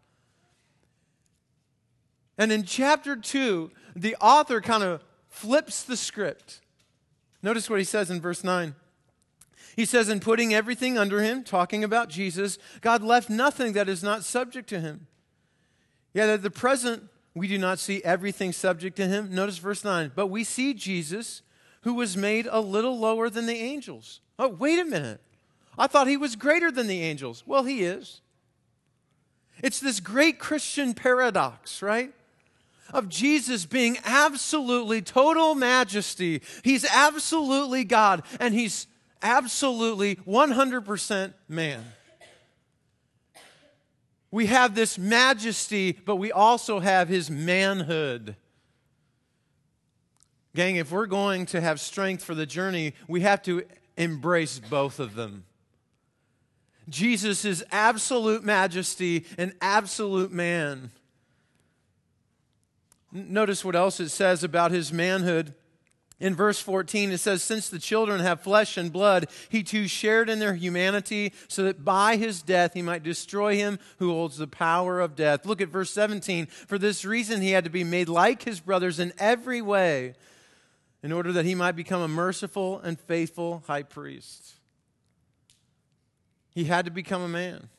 And 2.38 2.52
in 2.52 2.64
chapter 2.64 3.16
2, 3.16 3.72
the 3.96 4.16
author 4.22 4.62
kind 4.62 4.84
of 4.84 5.04
flips 5.30 5.84
the 5.84 5.98
script. 5.98 6.62
Notice 7.42 7.70
what 7.70 7.80
he 7.80 7.86
says 7.86 8.10
in 8.10 8.22
verse 8.22 8.44
9. 8.44 8.76
He 9.76 9.86
says, 9.86 10.10
In 10.10 10.20
putting 10.20 10.54
everything 10.54 10.98
under 10.98 11.22
him, 11.22 11.44
talking 11.44 11.84
about 11.84 12.10
Jesus, 12.10 12.58
God 12.82 13.04
left 13.04 13.30
nothing 13.30 13.74
that 13.74 13.88
is 13.88 14.04
not 14.04 14.24
subject 14.24 14.68
to 14.70 14.80
him. 14.80 15.08
Yet 16.14 16.30
at 16.30 16.42
the 16.42 16.50
present, 16.50 17.04
we 17.36 17.48
do 17.48 17.60
not 17.60 17.78
see 17.78 18.04
everything 18.04 18.52
subject 18.52 18.96
to 18.98 19.08
him. 19.08 19.34
Notice 19.34 19.60
verse 19.60 19.84
9. 19.84 20.12
But 20.16 20.28
we 20.28 20.44
see 20.44 20.74
Jesus, 20.74 21.44
who 21.82 21.94
was 21.94 22.18
made 22.18 22.48
a 22.50 22.60
little 22.60 22.98
lower 22.98 23.30
than 23.30 23.46
the 23.46 23.60
angels. 23.60 24.22
Oh, 24.40 24.48
wait 24.48 24.80
a 24.80 24.86
minute. 24.86 25.22
I 25.78 25.86
thought 25.86 26.08
he 26.08 26.18
was 26.18 26.36
greater 26.36 26.72
than 26.72 26.88
the 26.88 27.04
angels. 27.04 27.44
Well, 27.46 27.64
he 27.64 27.84
is. 27.84 28.22
It's 29.62 29.80
this 29.80 30.00
great 30.00 30.40
Christian 30.40 30.96
paradox, 30.96 31.82
right? 31.84 32.14
Of 32.94 33.10
Jesus 33.10 33.66
being 33.66 33.98
absolutely 34.06 35.02
total 35.02 35.56
majesty. 35.56 36.42
He's 36.64 36.86
absolutely 36.86 37.84
God, 37.84 38.24
and 38.40 38.54
he's 38.54 38.88
absolutely 39.22 40.16
100% 40.18 41.34
man. 41.48 41.84
We 44.30 44.48
have 44.48 44.76
this 44.76 44.98
majesty, 44.98 45.94
but 45.94 46.18
we 46.18 46.32
also 46.32 46.80
have 46.80 47.08
his 47.08 47.30
manhood. 47.30 48.36
Gang, 50.54 50.76
if 50.76 50.92
we're 50.92 51.06
going 51.06 51.46
to 51.48 51.62
have 51.62 51.80
strength 51.80 52.24
for 52.24 52.36
the 52.36 52.46
journey, 52.46 52.94
we 53.08 53.22
have 53.22 53.42
to 53.44 53.64
embrace 53.96 54.60
both 54.60 55.00
of 55.00 55.16
them. 55.16 55.46
Jesus 56.90 57.46
is 57.46 57.64
absolute 57.72 58.44
majesty 58.44 59.26
and 59.38 59.54
absolute 59.62 60.32
man. 60.32 60.92
Notice 63.18 63.66
what 63.66 63.76
else 63.76 64.00
it 64.00 64.10
says 64.10 64.44
about 64.44 64.72
his 64.72 64.94
manhood. 64.94 65.54
In 66.20 66.36
verse 66.36 66.60
14, 66.60 67.12
it 67.12 67.20
says, 67.20 67.44
Since 67.44 67.70
the 67.70 67.78
children 67.78 68.22
have 68.22 68.42
flesh 68.42 68.76
and 68.76 68.92
blood, 68.92 69.28
he 69.50 69.62
too 69.62 69.88
shared 69.88 70.30
in 70.30 70.40
their 70.40 70.56
humanity, 70.56 71.32
so 71.48 71.64
that 71.64 71.86
by 71.86 72.16
his 72.16 72.42
death 72.42 72.74
he 72.74 72.82
might 72.82 73.04
destroy 73.04 73.56
him 73.56 73.78
who 74.00 74.10
holds 74.10 74.38
the 74.38 74.48
power 74.48 75.00
of 75.00 75.16
death. 75.16 75.46
Look 75.46 75.62
at 75.62 75.70
verse 75.70 75.92
17. 75.92 76.48
For 76.48 76.80
this 76.80 77.06
reason 77.06 77.42
he 77.42 77.52
had 77.52 77.66
to 77.66 77.70
be 77.70 77.84
made 77.84 78.10
like 78.10 78.44
his 78.44 78.60
brothers 78.60 79.00
in 79.00 79.14
every 79.20 79.62
way, 79.62 80.16
in 81.04 81.12
order 81.12 81.32
that 81.34 81.46
he 81.46 81.54
might 81.54 81.76
become 81.76 82.02
a 82.02 82.08
merciful 82.08 82.80
and 82.80 83.00
faithful 83.00 83.64
high 83.68 83.84
priest. 83.84 84.56
He 86.50 86.64
had 86.64 86.86
to 86.86 86.92
become 86.92 87.22
a 87.22 87.28
man. 87.28 87.70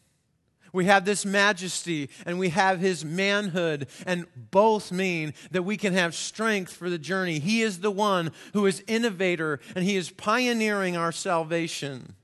We 0.72 0.84
have 0.86 1.04
this 1.04 1.24
majesty 1.24 2.10
and 2.26 2.38
we 2.38 2.50
have 2.50 2.80
his 2.80 3.04
manhood, 3.04 3.88
and 4.06 4.26
both 4.50 4.92
mean 4.92 5.34
that 5.50 5.62
we 5.62 5.76
can 5.76 5.94
have 5.94 6.14
strength 6.14 6.72
for 6.72 6.90
the 6.90 6.98
journey. 6.98 7.38
He 7.38 7.62
is 7.62 7.80
the 7.80 7.90
one 7.90 8.32
who 8.52 8.66
is 8.66 8.82
innovator 8.86 9.60
and 9.74 9.84
he 9.84 9.96
is 9.96 10.10
pioneering 10.10 10.96
our 10.96 11.12
salvation. 11.12 12.14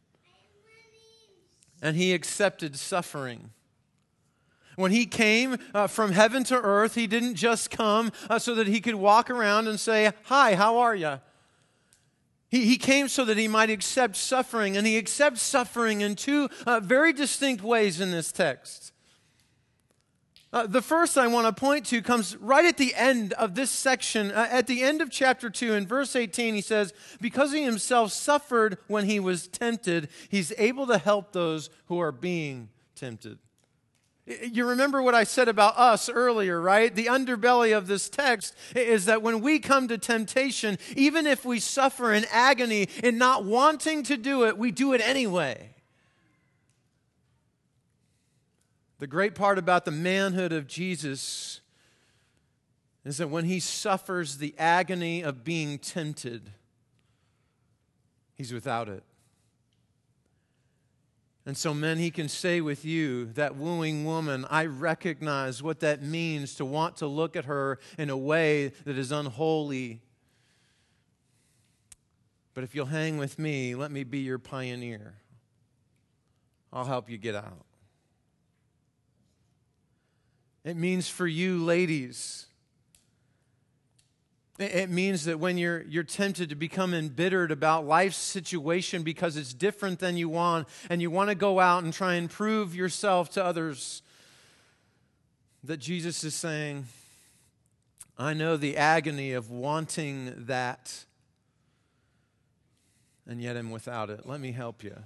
And 1.82 1.96
he 1.96 2.14
accepted 2.14 2.76
suffering. 2.78 3.50
When 4.76 4.90
he 4.90 5.06
came 5.06 5.58
uh, 5.72 5.86
from 5.86 6.12
heaven 6.12 6.44
to 6.44 6.56
earth, 6.60 6.94
he 6.94 7.06
didn't 7.06 7.36
just 7.36 7.70
come 7.70 8.10
uh, 8.28 8.38
so 8.38 8.54
that 8.56 8.66
he 8.66 8.80
could 8.80 8.96
walk 8.96 9.30
around 9.30 9.68
and 9.68 9.78
say, 9.78 10.12
Hi, 10.24 10.54
how 10.54 10.78
are 10.78 10.96
you? 10.96 11.20
He, 12.54 12.66
he 12.66 12.76
came 12.76 13.08
so 13.08 13.24
that 13.24 13.36
he 13.36 13.48
might 13.48 13.68
accept 13.68 14.14
suffering, 14.14 14.76
and 14.76 14.86
he 14.86 14.96
accepts 14.96 15.42
suffering 15.42 16.02
in 16.02 16.14
two 16.14 16.48
uh, 16.64 16.78
very 16.78 17.12
distinct 17.12 17.64
ways 17.64 18.00
in 18.00 18.12
this 18.12 18.30
text. 18.30 18.92
Uh, 20.52 20.64
the 20.68 20.80
first 20.80 21.18
I 21.18 21.26
want 21.26 21.48
to 21.48 21.60
point 21.60 21.86
to 21.86 22.00
comes 22.00 22.36
right 22.36 22.64
at 22.64 22.76
the 22.76 22.94
end 22.94 23.32
of 23.32 23.56
this 23.56 23.72
section. 23.72 24.30
Uh, 24.30 24.46
at 24.48 24.68
the 24.68 24.84
end 24.84 25.02
of 25.02 25.10
chapter 25.10 25.50
2, 25.50 25.72
in 25.74 25.84
verse 25.84 26.14
18, 26.14 26.54
he 26.54 26.60
says, 26.60 26.92
Because 27.20 27.50
he 27.50 27.64
himself 27.64 28.12
suffered 28.12 28.78
when 28.86 29.06
he 29.06 29.18
was 29.18 29.48
tempted, 29.48 30.08
he's 30.28 30.52
able 30.56 30.86
to 30.86 30.98
help 30.98 31.32
those 31.32 31.70
who 31.86 31.98
are 31.98 32.12
being 32.12 32.68
tempted. 32.94 33.40
You 34.26 34.66
remember 34.66 35.02
what 35.02 35.14
I 35.14 35.24
said 35.24 35.48
about 35.48 35.76
us 35.76 36.08
earlier, 36.08 36.58
right? 36.58 36.94
The 36.94 37.06
underbelly 37.06 37.76
of 37.76 37.86
this 37.86 38.08
text 38.08 38.54
is 38.74 39.04
that 39.04 39.20
when 39.20 39.42
we 39.42 39.58
come 39.58 39.86
to 39.88 39.98
temptation, 39.98 40.78
even 40.96 41.26
if 41.26 41.44
we 41.44 41.60
suffer 41.60 42.12
in 42.12 42.24
agony 42.30 42.88
in 43.02 43.18
not 43.18 43.44
wanting 43.44 44.02
to 44.04 44.16
do 44.16 44.46
it, 44.46 44.56
we 44.56 44.70
do 44.70 44.94
it 44.94 45.02
anyway. 45.02 45.74
The 48.98 49.06
great 49.06 49.34
part 49.34 49.58
about 49.58 49.84
the 49.84 49.90
manhood 49.90 50.52
of 50.52 50.66
Jesus 50.66 51.60
is 53.04 53.18
that 53.18 53.28
when 53.28 53.44
he 53.44 53.60
suffers 53.60 54.38
the 54.38 54.54
agony 54.58 55.22
of 55.22 55.44
being 55.44 55.78
tempted, 55.78 56.50
he's 58.34 58.54
without 58.54 58.88
it. 58.88 59.02
And 61.46 61.56
so, 61.56 61.74
men, 61.74 61.98
he 61.98 62.10
can 62.10 62.28
say 62.28 62.62
with 62.62 62.86
you, 62.86 63.26
that 63.34 63.54
wooing 63.56 64.06
woman, 64.06 64.46
I 64.48 64.64
recognize 64.64 65.62
what 65.62 65.80
that 65.80 66.02
means 66.02 66.54
to 66.54 66.64
want 66.64 66.96
to 66.98 67.06
look 67.06 67.36
at 67.36 67.44
her 67.44 67.78
in 67.98 68.08
a 68.08 68.16
way 68.16 68.68
that 68.84 68.96
is 68.96 69.12
unholy. 69.12 70.00
But 72.54 72.64
if 72.64 72.74
you'll 72.74 72.86
hang 72.86 73.18
with 73.18 73.38
me, 73.38 73.74
let 73.74 73.90
me 73.90 74.04
be 74.04 74.20
your 74.20 74.38
pioneer. 74.38 75.16
I'll 76.72 76.86
help 76.86 77.10
you 77.10 77.18
get 77.18 77.34
out. 77.34 77.66
It 80.64 80.76
means 80.76 81.08
for 81.08 81.26
you, 81.26 81.62
ladies, 81.62 82.46
it 84.58 84.88
means 84.88 85.24
that 85.24 85.40
when 85.40 85.58
you're, 85.58 85.82
you're 85.82 86.04
tempted 86.04 86.50
to 86.50 86.54
become 86.54 86.94
embittered 86.94 87.50
about 87.50 87.86
life's 87.86 88.16
situation 88.16 89.02
because 89.02 89.36
it's 89.36 89.52
different 89.52 89.98
than 89.98 90.16
you 90.16 90.28
want, 90.28 90.68
and 90.88 91.02
you 91.02 91.10
want 91.10 91.30
to 91.30 91.34
go 91.34 91.58
out 91.58 91.82
and 91.82 91.92
try 91.92 92.14
and 92.14 92.30
prove 92.30 92.74
yourself 92.74 93.30
to 93.30 93.44
others, 93.44 94.02
that 95.64 95.78
Jesus 95.78 96.22
is 96.22 96.34
saying, 96.34 96.86
I 98.16 98.32
know 98.32 98.56
the 98.56 98.76
agony 98.76 99.32
of 99.32 99.50
wanting 99.50 100.32
that, 100.46 101.04
and 103.26 103.40
yet 103.40 103.56
I'm 103.56 103.72
without 103.72 104.08
it. 104.08 104.24
Let 104.24 104.38
me 104.38 104.52
help 104.52 104.84
you. 104.84 104.96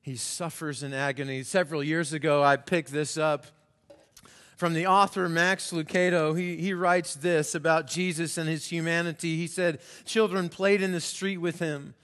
He 0.00 0.16
suffers 0.16 0.82
in 0.82 0.94
agony. 0.94 1.42
Several 1.42 1.84
years 1.84 2.14
ago, 2.14 2.42
I 2.42 2.56
picked 2.56 2.90
this 2.90 3.18
up 3.18 3.44
from 4.58 4.74
the 4.74 4.88
author 4.88 5.28
Max 5.28 5.70
Lucado, 5.70 6.36
he, 6.36 6.56
he 6.56 6.74
writes 6.74 7.14
this 7.14 7.54
about 7.54 7.86
Jesus 7.86 8.36
and 8.36 8.48
his 8.48 8.66
humanity. 8.66 9.36
He 9.36 9.46
said, 9.46 9.78
Children 10.04 10.48
played 10.48 10.82
in 10.82 10.90
the 10.90 11.00
street 11.00 11.36
with 11.36 11.60
him. 11.60 11.94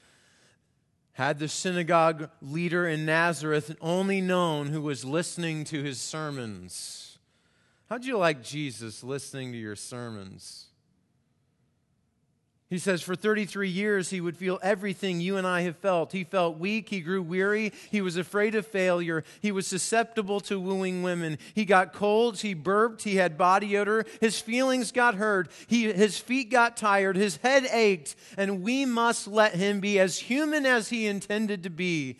Had 1.15 1.41
the 1.41 1.49
synagogue 1.49 2.31
leader 2.41 2.87
in 2.87 3.05
Nazareth 3.05 3.75
only 3.81 4.21
known 4.21 4.69
who 4.69 4.81
was 4.81 5.05
listening 5.05 5.65
to 5.65 5.83
his 5.83 6.01
sermons. 6.01 7.19
How'd 7.91 8.05
you 8.05 8.19
like 8.19 8.45
Jesus 8.45 9.03
listening 9.03 9.51
to 9.51 9.59
your 9.59 9.75
sermons? 9.75 10.67
He 12.75 12.81
says, 12.81 13.03
for 13.03 13.15
33 13.15 13.69
years, 13.69 14.11
he 14.11 14.21
would 14.21 14.37
feel 14.37 14.59
everything 14.61 15.21
you 15.21 15.37
and 15.37 15.47
I 15.47 15.61
have 15.61 15.77
felt. 15.77 16.11
He 16.11 16.25
felt 16.25 16.59
weak. 16.59 16.89
He 16.89 17.03
grew 17.03 17.23
weary. 17.23 17.73
He 17.93 18.01
was 18.01 18.17
afraid 18.17 18.57
of 18.57 18.67
failure. 18.67 19.23
He 19.41 19.53
was 19.53 19.69
susceptible 19.69 20.41
to 20.41 20.59
wooing 20.59 21.05
women. 21.05 21.39
He 21.55 21.67
got 21.67 21.93
colds. 21.93 22.41
He 22.41 22.53
burped. 22.53 23.05
He 23.05 23.15
had 23.15 23.39
body 23.39 23.77
odor. 23.77 24.05
His 24.21 24.41
feelings 24.41 24.91
got 24.91 25.15
hurt. 25.15 25.53
He, 25.69 25.93
his 25.93 26.19
feet 26.19 26.51
got 26.51 26.77
tired. 26.77 27.15
His 27.15 27.37
head 27.37 27.65
ached. 27.71 28.17
And 28.37 28.65
we 28.65 28.85
must 28.87 29.29
let 29.29 29.55
him 29.55 29.79
be 29.79 30.01
as 30.01 30.19
human 30.19 30.67
as 30.67 30.89
he 30.89 31.07
intended 31.07 31.63
to 31.63 31.71
be. 31.71 32.19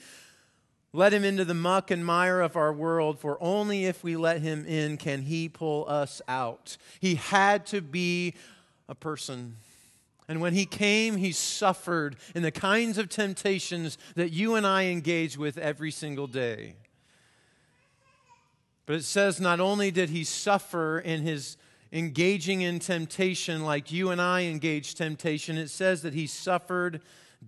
Let 0.93 1.13
him 1.13 1.25
into 1.25 1.45
the 1.45 1.55
muck 1.55 1.91
and 1.91 2.07
mire 2.07 2.41
of 2.41 2.55
our 2.55 2.73
world, 2.73 3.19
for 3.19 3.43
only 3.43 3.87
if 3.87 4.05
we 4.05 4.15
let 4.15 4.41
him 4.41 4.65
in 4.67 4.99
can 4.99 5.23
he 5.23 5.49
pull 5.49 5.85
us 5.89 6.23
out. 6.29 6.77
He 7.01 7.17
had 7.17 7.67
to 7.67 7.81
be 7.81 8.35
a 8.89 8.95
person. 8.95 9.57
And 10.27 10.41
when 10.41 10.55
he 10.55 10.65
came, 10.65 11.17
he 11.17 11.33
suffered 11.33 12.17
in 12.35 12.43
the 12.43 12.51
kinds 12.51 12.97
of 12.97 13.09
temptations 13.09 13.99
that 14.15 14.33
you 14.33 14.55
and 14.55 14.67
I 14.67 14.85
engage 14.85 15.37
with 15.37 15.59
every 15.59 15.91
single 15.91 16.27
day. 16.27 16.77
But 18.87 18.97
it 18.97 19.05
says 19.05 19.41
not 19.41 19.61
only 19.61 19.91
did 19.91 20.11
he 20.11 20.25
suffer 20.25 20.99
in 20.99 21.23
his 21.23 21.57
engaging 21.93 22.63
in 22.63 22.79
temptation 22.81 23.65
like 23.65 23.93
you 23.93 24.11
and 24.11 24.21
I 24.21 24.45
engage 24.45 24.95
temptation, 24.95 25.57
it 25.59 25.69
says 25.69 26.03
that 26.03 26.15
he 26.15 26.27
suffered 26.27 27.01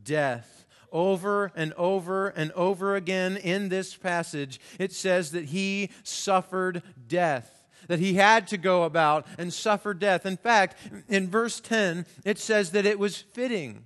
death. 0.05 0.67
Over 0.93 1.53
and 1.57 1.73
over 1.75 2.29
and 2.29 2.53
over 2.53 2.95
again 2.95 3.37
in 3.37 3.71
this 3.71 3.97
passage, 3.97 4.61
it 4.79 4.93
says 4.93 5.33
that 5.33 5.47
he 5.47 5.91
suffered 6.05 6.83
death 7.09 7.56
that 7.88 7.99
he 7.99 8.14
had 8.14 8.49
to 8.49 8.57
go 8.57 8.85
about 8.85 9.27
and 9.38 9.53
suffer 9.53 9.94
death. 9.94 10.27
In 10.27 10.37
fact, 10.37 10.77
in 11.09 11.29
verse 11.29 11.61
10, 11.61 12.07
it 12.25 12.38
says 12.38 12.70
that 12.72 12.87
it 12.87 12.99
was 12.99 13.16
fitting, 13.16 13.85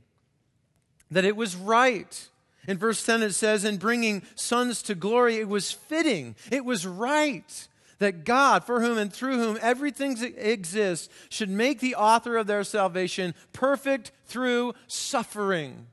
that 1.11 1.25
it 1.25 1.37
was 1.37 1.57
right. 1.57 2.29
In 2.69 2.79
verse 2.79 3.05
10, 3.05 3.23
it 3.23 3.33
says, 3.33 3.65
In 3.65 3.79
bringing 3.79 4.23
sons 4.35 4.83
to 4.83 4.95
glory, 4.95 5.37
it 5.37 5.49
was 5.49 5.73
fitting, 5.73 6.37
it 6.51 6.65
was 6.65 6.87
right 6.87 7.69
that 8.01 8.25
God, 8.25 8.65
for 8.65 8.81
whom 8.81 8.99
and 8.99 9.13
through 9.13 9.37
whom 9.37 9.59
everything 9.61 10.17
exists, 10.37 11.09
should 11.29 11.51
make 11.51 11.81
the 11.81 11.95
author 11.95 12.37
of 12.37 12.47
their 12.47 12.65
salvation 12.65 13.35
perfect 13.53 14.11
through 14.25 14.75
suffering. 14.89 15.87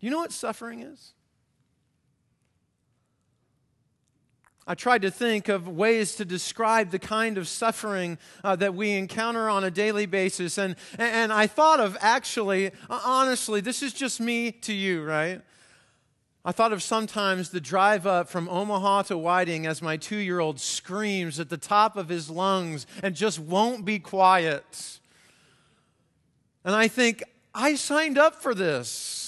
Do 0.00 0.06
you 0.06 0.10
know 0.10 0.18
what 0.18 0.32
suffering 0.32 0.80
is? 0.80 1.12
I 4.70 4.74
tried 4.74 5.00
to 5.00 5.10
think 5.10 5.48
of 5.48 5.66
ways 5.66 6.14
to 6.16 6.26
describe 6.26 6.90
the 6.90 6.98
kind 6.98 7.38
of 7.38 7.48
suffering 7.48 8.18
uh, 8.44 8.54
that 8.56 8.74
we 8.74 8.90
encounter 8.90 9.48
on 9.48 9.64
a 9.64 9.70
daily 9.70 10.04
basis. 10.04 10.58
And, 10.58 10.76
and 10.98 11.32
I 11.32 11.46
thought 11.46 11.80
of 11.80 11.96
actually, 12.02 12.66
uh, 12.90 13.00
honestly, 13.02 13.62
this 13.62 13.82
is 13.82 13.94
just 13.94 14.20
me 14.20 14.52
to 14.52 14.74
you, 14.74 15.02
right? 15.02 15.40
I 16.44 16.52
thought 16.52 16.74
of 16.74 16.82
sometimes 16.82 17.48
the 17.48 17.62
drive 17.62 18.06
up 18.06 18.28
from 18.28 18.46
Omaha 18.46 19.02
to 19.04 19.16
Whiting 19.16 19.66
as 19.66 19.80
my 19.80 19.96
two 19.96 20.18
year 20.18 20.38
old 20.38 20.60
screams 20.60 21.40
at 21.40 21.48
the 21.48 21.56
top 21.56 21.96
of 21.96 22.10
his 22.10 22.28
lungs 22.28 22.86
and 23.02 23.14
just 23.14 23.38
won't 23.38 23.86
be 23.86 23.98
quiet. 23.98 25.00
And 26.62 26.74
I 26.74 26.88
think, 26.88 27.24
I 27.54 27.74
signed 27.74 28.18
up 28.18 28.42
for 28.42 28.54
this. 28.54 29.27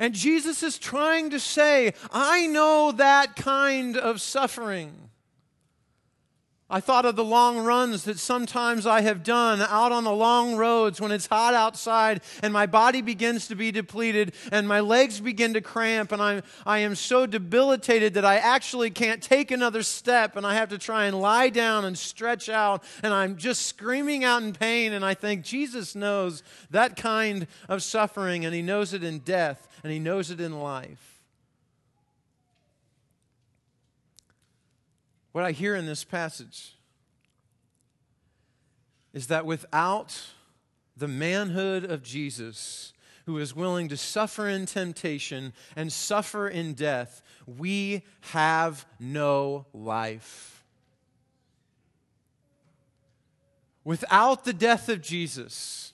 And 0.00 0.14
Jesus 0.14 0.62
is 0.62 0.78
trying 0.78 1.28
to 1.30 1.38
say, 1.38 1.92
I 2.10 2.46
know 2.46 2.90
that 2.92 3.36
kind 3.36 3.98
of 3.98 4.22
suffering. 4.22 5.10
I 6.70 6.78
thought 6.78 7.04
of 7.04 7.16
the 7.16 7.24
long 7.24 7.58
runs 7.58 8.04
that 8.04 8.20
sometimes 8.20 8.86
I 8.86 9.00
have 9.00 9.24
done 9.24 9.60
out 9.60 9.90
on 9.90 10.04
the 10.04 10.12
long 10.12 10.54
roads 10.54 11.00
when 11.00 11.10
it's 11.10 11.26
hot 11.26 11.52
outside 11.52 12.22
and 12.44 12.52
my 12.52 12.66
body 12.66 13.02
begins 13.02 13.48
to 13.48 13.56
be 13.56 13.72
depleted 13.72 14.34
and 14.52 14.68
my 14.68 14.78
legs 14.78 15.20
begin 15.20 15.52
to 15.54 15.60
cramp 15.60 16.12
and 16.12 16.22
I'm, 16.22 16.42
I 16.64 16.78
am 16.78 16.94
so 16.94 17.26
debilitated 17.26 18.14
that 18.14 18.24
I 18.24 18.36
actually 18.36 18.90
can't 18.90 19.20
take 19.20 19.50
another 19.50 19.82
step 19.82 20.36
and 20.36 20.46
I 20.46 20.54
have 20.54 20.68
to 20.68 20.78
try 20.78 21.06
and 21.06 21.20
lie 21.20 21.48
down 21.48 21.84
and 21.84 21.98
stretch 21.98 22.48
out 22.48 22.84
and 23.02 23.12
I'm 23.12 23.36
just 23.36 23.66
screaming 23.66 24.22
out 24.22 24.44
in 24.44 24.52
pain. 24.52 24.92
And 24.92 25.04
I 25.04 25.14
think 25.14 25.44
Jesus 25.44 25.96
knows 25.96 26.44
that 26.70 26.94
kind 26.94 27.48
of 27.68 27.82
suffering 27.82 28.44
and 28.44 28.54
he 28.54 28.62
knows 28.62 28.94
it 28.94 29.02
in 29.02 29.18
death 29.18 29.66
and 29.82 29.92
he 29.92 29.98
knows 29.98 30.30
it 30.30 30.40
in 30.40 30.60
life. 30.60 31.22
What 35.32 35.44
I 35.44 35.52
hear 35.52 35.76
in 35.76 35.86
this 35.86 36.04
passage 36.04 36.74
is 39.12 39.28
that 39.28 39.46
without 39.46 40.20
the 40.96 41.08
manhood 41.08 41.84
of 41.84 42.02
Jesus, 42.02 42.92
who 43.26 43.38
is 43.38 43.54
willing 43.54 43.88
to 43.88 43.96
suffer 43.96 44.48
in 44.48 44.66
temptation 44.66 45.52
and 45.76 45.92
suffer 45.92 46.48
in 46.48 46.74
death, 46.74 47.22
we 47.46 48.02
have 48.20 48.86
no 48.98 49.66
life. 49.72 50.64
Without 53.84 54.44
the 54.44 54.52
death 54.52 54.88
of 54.88 55.00
Jesus, 55.00 55.92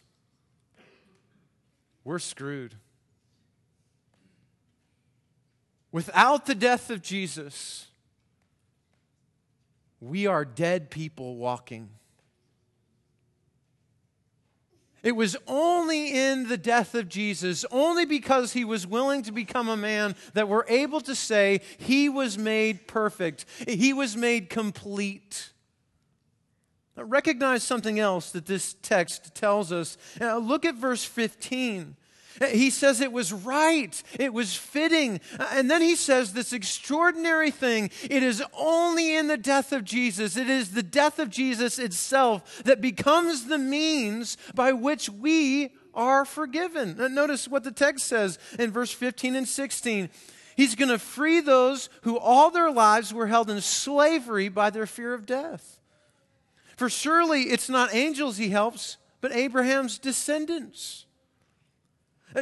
we're 2.05 2.19
screwed. 2.19 2.75
Without 5.97 6.45
the 6.45 6.55
death 6.55 6.91
of 6.91 7.01
Jesus, 7.01 7.87
we 9.99 10.27
are 10.27 10.45
dead 10.45 10.91
people 10.91 11.37
walking. 11.37 11.89
It 15.03 15.13
was 15.13 15.39
only 15.47 16.15
in 16.15 16.49
the 16.49 16.59
death 16.59 16.95
of 16.95 17.09
Jesus, 17.09 17.65
only 17.71 18.05
because 18.05 18.53
he 18.53 18.63
was 18.63 18.87
willing 18.87 19.23
to 19.23 19.33
become 19.33 19.71
a 19.71 19.77
man, 19.79 20.17
that 20.35 20.51
we're 20.51 20.67
able 20.69 21.01
to 21.01 21.15
say 21.15 21.63
he 21.79 22.11
was 22.11 22.37
made 22.37 22.87
perfect, 22.87 23.47
he 23.67 23.95
was 23.95 24.19
made 24.19 24.51
complete. 24.51 25.51
Now, 26.95 27.05
recognize 27.05 27.63
something 27.63 27.99
else 27.99 28.33
that 28.33 28.45
this 28.45 28.77
text 28.83 29.35
tells 29.35 29.73
us. 29.73 29.97
Now, 30.21 30.37
look 30.37 30.67
at 30.67 30.75
verse 30.75 31.05
15. 31.05 31.97
He 32.51 32.71
says 32.71 33.01
it 33.01 33.13
was 33.13 33.33
right, 33.33 34.03
it 34.19 34.33
was 34.33 34.55
fitting. 34.55 35.21
And 35.39 35.71
then 35.71 35.83
he 35.83 35.97
says 35.97 36.33
this 36.33 36.53
extraordinary 36.53 37.51
thing 37.51 37.91
it 38.03 38.23
is 38.23 38.43
only 38.53 39.17
in 39.17 39.29
the 39.29 39.37
death 39.37 39.73
of 39.73 39.85
Jesus, 39.85 40.37
it 40.37 40.49
is 40.49 40.71
the 40.71 40.83
death 40.83 41.19
of 41.19 41.31
Jesus 41.31 41.79
itself 41.79 42.63
that 42.65 42.81
becomes 42.81 43.47
the 43.47 43.59
means 43.59 44.37
by 44.55 44.73
which 44.73 45.09
we 45.09 45.73
are 45.95 46.25
forgiven. 46.25 46.97
Notice 47.15 47.49
what 47.49 47.65
the 47.65 47.73
text 47.73 48.07
says 48.07 48.39
in 48.59 48.71
verse 48.71 48.93
15 48.93 49.35
and 49.35 49.49
16. 49.49 50.11
He's 50.57 50.75
going 50.75 50.91
to 50.91 50.99
free 50.99 51.41
those 51.41 51.89
who 52.03 52.19
all 52.19 52.51
their 52.51 52.71
lives 52.71 53.13
were 53.13 53.27
held 53.27 53.51
in 53.51 53.61
slavery 53.61 54.49
by 54.49 54.71
their 54.71 54.87
fear 54.87 55.13
of 55.15 55.27
death. 55.27 55.81
For 56.77 56.91
surely 56.91 57.45
it's 57.45 57.69
not 57.69 57.95
angels 57.95 58.37
he 58.37 58.51
helps, 58.51 58.99
but 59.21 59.33
Abraham's 59.33 59.99
descendants. 59.99 61.06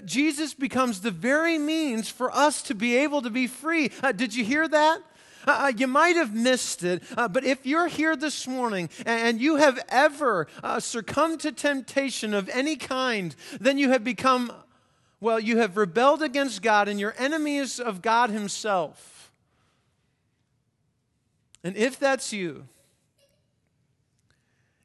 Jesus 0.01 0.55
becomes 0.55 1.01
the 1.01 1.11
very 1.11 1.59
means 1.59 2.09
for 2.09 2.35
us 2.35 2.63
to 2.63 2.75
be 2.75 2.97
able 2.97 3.23
to 3.23 3.31
be 3.31 3.47
free. 3.47 3.91
Uh, 4.03 4.13
did 4.13 4.35
you 4.35 4.45
hear 4.45 4.67
that? 4.67 5.01
Uh, 5.47 5.67
uh 5.67 5.73
you 5.77 5.87
might 5.87 6.17
have 6.17 6.35
missed 6.35 6.83
it, 6.83 7.03
uh, 7.17 7.29
but 7.29 7.45
if 7.45 7.65
you're 7.65 7.87
here 7.87 8.17
this 8.17 8.47
morning 8.47 8.89
and 9.07 9.41
you 9.41 9.57
have 9.57 9.79
ever 9.89 10.49
uh, 10.63 10.81
succumbed 10.81 11.41
to 11.41 11.53
temptation 11.53 12.35
of 12.35 12.49
any 12.49 12.77
kind, 12.77 13.37
then 13.61 13.79
you 13.79 13.91
have 13.91 14.03
become, 14.03 14.53
well, 15.21 15.39
you 15.39 15.59
have 15.59 15.77
rebelled 15.77 16.23
against 16.23 16.63
God 16.63 16.89
and 16.89 16.99
your 16.99 17.15
enemy 17.19 17.59
is 17.59 17.79
of 17.79 18.03
God 18.03 18.31
Himself. 18.31 19.33
And 21.63 21.77
if 21.77 21.99
that's 21.99 22.33
you, 22.33 22.67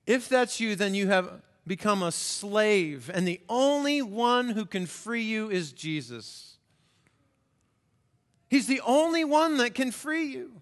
if 0.05 0.29
that's 0.29 0.59
you, 0.59 0.75
then 0.75 0.95
you 0.95 1.07
have 1.07 1.41
become 1.65 2.01
a 2.01 2.11
slave, 2.11 3.09
and 3.13 3.27
the 3.27 3.41
only 3.47 4.01
one 4.01 4.49
who 4.49 4.65
can 4.65 4.85
free 4.85 5.23
you 5.23 5.49
is 5.49 5.71
Jesus. 5.71 6.57
He's 8.49 8.67
the 8.67 8.81
only 8.85 9.23
one 9.23 9.57
that 9.57 9.75
can 9.75 9.91
free 9.91 10.25
you. 10.25 10.61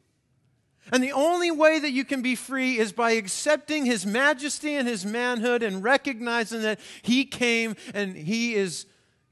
And 0.92 1.04
the 1.04 1.12
only 1.12 1.52
way 1.52 1.80
that 1.80 1.92
you 1.92 2.06
can 2.06 2.22
be 2.22 2.36
free 2.36 2.78
is 2.78 2.92
by 2.92 3.12
accepting 3.12 3.86
his 3.86 4.06
majesty 4.06 4.76
and 4.76 4.88
his 4.88 5.06
manhood 5.06 5.62
and 5.62 5.84
recognizing 5.84 6.62
that 6.62 6.80
he 7.02 7.26
came 7.26 7.76
and 7.94 8.16
he 8.16 8.56
is 8.56 8.86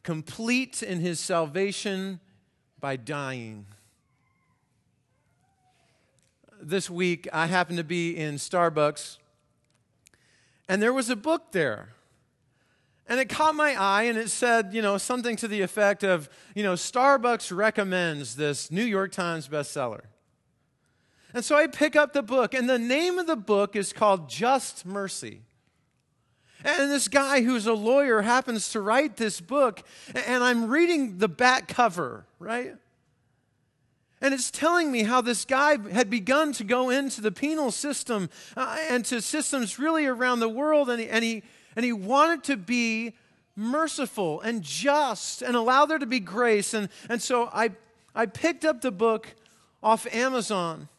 complete 0.04 0.84
in 0.84 0.99
his 0.99 1.19
salvation 1.19 2.19
by 2.80 2.97
dying. 2.97 3.65
This 6.62 6.89
week, 6.89 7.28
I 7.32 7.45
happened 7.45 7.78
to 7.78 7.84
be 7.84 8.17
in 8.17 8.36
Starbucks 8.36 9.17
and 10.67 10.82
there 10.82 10.93
was 10.93 11.10
a 11.10 11.15
book 11.15 11.51
there. 11.51 11.89
And 13.08 13.19
it 13.19 13.30
caught 13.30 13.54
my 13.54 13.75
eye 13.75 14.04
and 14.04 14.17
it 14.17 14.30
said, 14.30 14.73
you 14.73 14.82
know, 14.82 14.97
something 14.97 15.36
to 15.38 15.47
the 15.47 15.62
effect 15.62 16.04
of, 16.04 16.28
you 16.56 16.63
know, 16.63 16.73
Starbucks 16.73 17.56
recommends 17.56 18.36
this 18.36 18.71
New 18.71 18.84
York 18.84 19.12
Times 19.12 19.47
bestseller. 19.47 20.06
And 21.36 21.43
so 21.43 21.56
I 21.56 21.67
pick 21.67 21.97
up 21.97 22.13
the 22.13 22.23
book, 22.23 22.54
and 22.54 22.69
the 22.69 22.80
name 22.80 23.19
of 23.19 23.28
the 23.28 23.36
book 23.36 23.75
is 23.75 23.91
called 23.91 24.30
Just 24.30 24.86
Mercy. 24.86 25.41
And 26.63 26.89
this 26.89 27.10
guy 27.10 27.41
who's 27.41 27.67
a 27.67 27.73
lawyer 27.73 28.21
happens 28.21 28.71
to 28.71 28.80
write 28.80 29.17
this 29.17 29.41
book, 29.41 29.84
and 30.13 30.41
I'm 30.41 30.69
reading 30.69 31.17
the 31.17 31.28
back 31.28 31.67
cover, 31.67 32.25
right? 32.39 32.75
And 34.26 34.34
it's 34.34 34.50
telling 34.50 34.92
me 34.92 35.04
how 35.04 35.22
this 35.22 35.46
guy 35.46 35.78
had 35.92 36.10
begun 36.10 36.52
to 36.54 36.64
go 36.64 36.90
into 36.90 37.22
the 37.22 37.32
penal 37.32 37.70
system 37.70 38.32
uh, 38.58 38.76
and 38.90 39.06
to 39.06 39.22
systems 39.22 39.78
really 39.78 40.08
around 40.08 40.40
the 40.40 40.50
world, 40.50 40.90
and 40.90 41.00
he, 41.00 41.08
and, 41.08 41.24
he, 41.24 41.44
and 41.76 41.86
he 41.86 41.94
wanted 41.94 42.44
to 42.46 42.58
be 42.58 43.14
merciful 43.56 44.42
and 44.42 44.64
just 44.64 45.44
and 45.44 45.56
allow 45.56 45.86
there 45.86 46.00
to 46.00 46.08
be 46.08 46.20
grace. 46.20 46.74
And, 46.74 46.90
and 47.08 47.22
so 47.22 47.52
I, 47.54 47.70
I 48.16 48.26
picked 48.26 48.66
up 48.66 48.82
the 48.82 48.90
book 48.90 49.28
off 49.84 50.08
Amazon. 50.12 50.90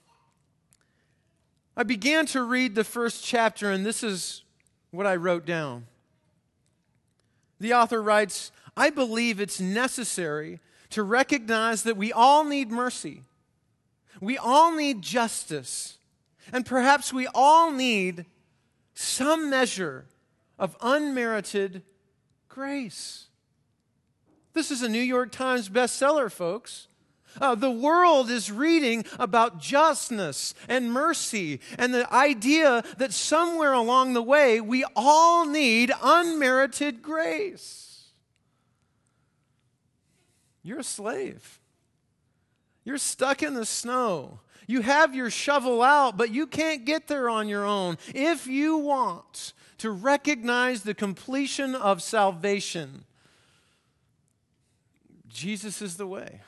I 1.77 1.83
began 1.83 2.27
to 2.27 2.45
read 2.45 2.77
the 2.77 2.85
first 2.85 3.25
chapter, 3.25 3.73
and 3.73 3.85
this 3.85 4.05
is 4.05 4.45
what 4.93 5.05
I 5.05 5.17
wrote 5.17 5.45
down. 5.45 5.89
The 7.59 7.75
author 7.75 8.01
writes 8.01 8.53
I 8.77 8.91
believe 8.91 9.41
it's 9.41 9.59
necessary 9.59 10.61
to 10.90 11.03
recognize 11.03 11.83
that 11.85 11.96
we 11.96 12.12
all 12.12 12.44
need 12.44 12.70
mercy. 12.70 13.22
We 14.20 14.38
all 14.38 14.75
need 14.75 15.03
justice. 15.03 15.99
And 16.53 16.64
perhaps 16.64 17.12
we 17.12 17.29
all 17.35 17.70
need 17.72 18.27
some 18.94 19.51
measure 19.51 20.07
of 20.59 20.77
unmerited 20.81 21.83
grace. 22.49 23.27
This 24.55 24.70
is 24.70 24.83
a 24.83 24.88
New 24.88 25.01
York 25.01 25.33
Times 25.33 25.68
bestseller, 25.68 26.33
folks. 26.33 26.88
Uh, 27.40 27.55
the 27.55 27.70
world 27.70 28.31
is 28.31 28.51
reading 28.51 29.05
about 29.18 29.61
justness 29.61 30.55
and 30.68 30.90
mercy 30.90 31.61
and 31.79 31.92
the 31.92 32.11
idea 32.12 32.83
that 32.96 33.12
somewhere 33.12 33.75
along 33.75 34.14
the 34.14 34.22
way 34.22 34.61
we 34.61 34.85
all 34.94 35.44
need 35.44 35.92
unmerited 36.03 37.03
grace. 37.03 37.86
You're 40.66 40.81
a 40.81 40.85
slave. 40.85 41.61
You're 42.83 42.98
stuck 42.98 43.40
in 43.40 43.55
the 43.55 43.64
snow. 43.64 44.40
You 44.66 44.83
have 44.83 45.14
your 45.14 45.31
shovel 45.31 45.81
out, 45.81 46.16
but 46.16 46.33
you 46.33 46.48
can't 46.48 46.85
get 46.85 47.07
there 47.07 47.31
on 47.31 47.48
your 47.48 47.64
own. 47.64 47.98
If 48.12 48.48
you 48.48 48.76
want 48.76 49.52
to 49.79 49.92
recognize 49.92 50.83
the 50.83 50.92
completion 50.92 51.76
of 51.76 52.02
salvation, 52.02 53.05
Jesus 55.29 55.81
is 55.81 55.98
the 55.98 56.07
way. 56.07 56.40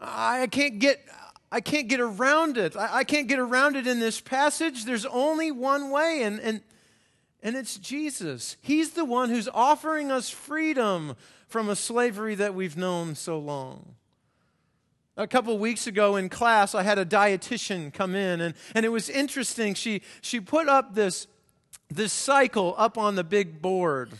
I 0.00 0.46
can't 0.46 0.78
get 0.78 1.06
I 1.52 1.60
can't 1.60 1.88
get 1.88 2.00
around 2.00 2.56
it. 2.56 2.74
I, 2.76 3.02
can't 3.02 3.26
get 3.26 3.40
around 3.40 3.74
it 3.74 3.86
in 3.88 3.98
this 3.98 4.20
passage. 4.20 4.84
There's 4.84 5.04
only 5.04 5.50
one 5.50 5.90
way, 5.90 6.22
and, 6.22 6.38
and, 6.38 6.60
and 7.42 7.56
it's 7.56 7.76
Jesus. 7.76 8.56
He's 8.62 8.90
the 8.90 9.04
one 9.04 9.30
who's 9.30 9.48
offering 9.48 10.12
us 10.12 10.30
freedom 10.30 11.16
from 11.50 11.68
a 11.68 11.76
slavery 11.76 12.36
that 12.36 12.54
we've 12.54 12.76
known 12.76 13.16
so 13.16 13.38
long. 13.38 13.96
A 15.16 15.26
couple 15.26 15.58
weeks 15.58 15.88
ago 15.88 16.14
in 16.14 16.28
class, 16.28 16.74
I 16.76 16.84
had 16.84 16.96
a 16.96 17.04
dietitian 17.04 17.92
come 17.92 18.14
in, 18.14 18.40
and, 18.40 18.54
and 18.74 18.86
it 18.86 18.88
was 18.90 19.10
interesting. 19.10 19.74
She, 19.74 20.02
she 20.22 20.40
put 20.40 20.68
up 20.68 20.94
this, 20.94 21.26
this 21.90 22.12
cycle 22.12 22.74
up 22.78 22.96
on 22.96 23.16
the 23.16 23.24
big 23.24 23.60
board. 23.60 24.12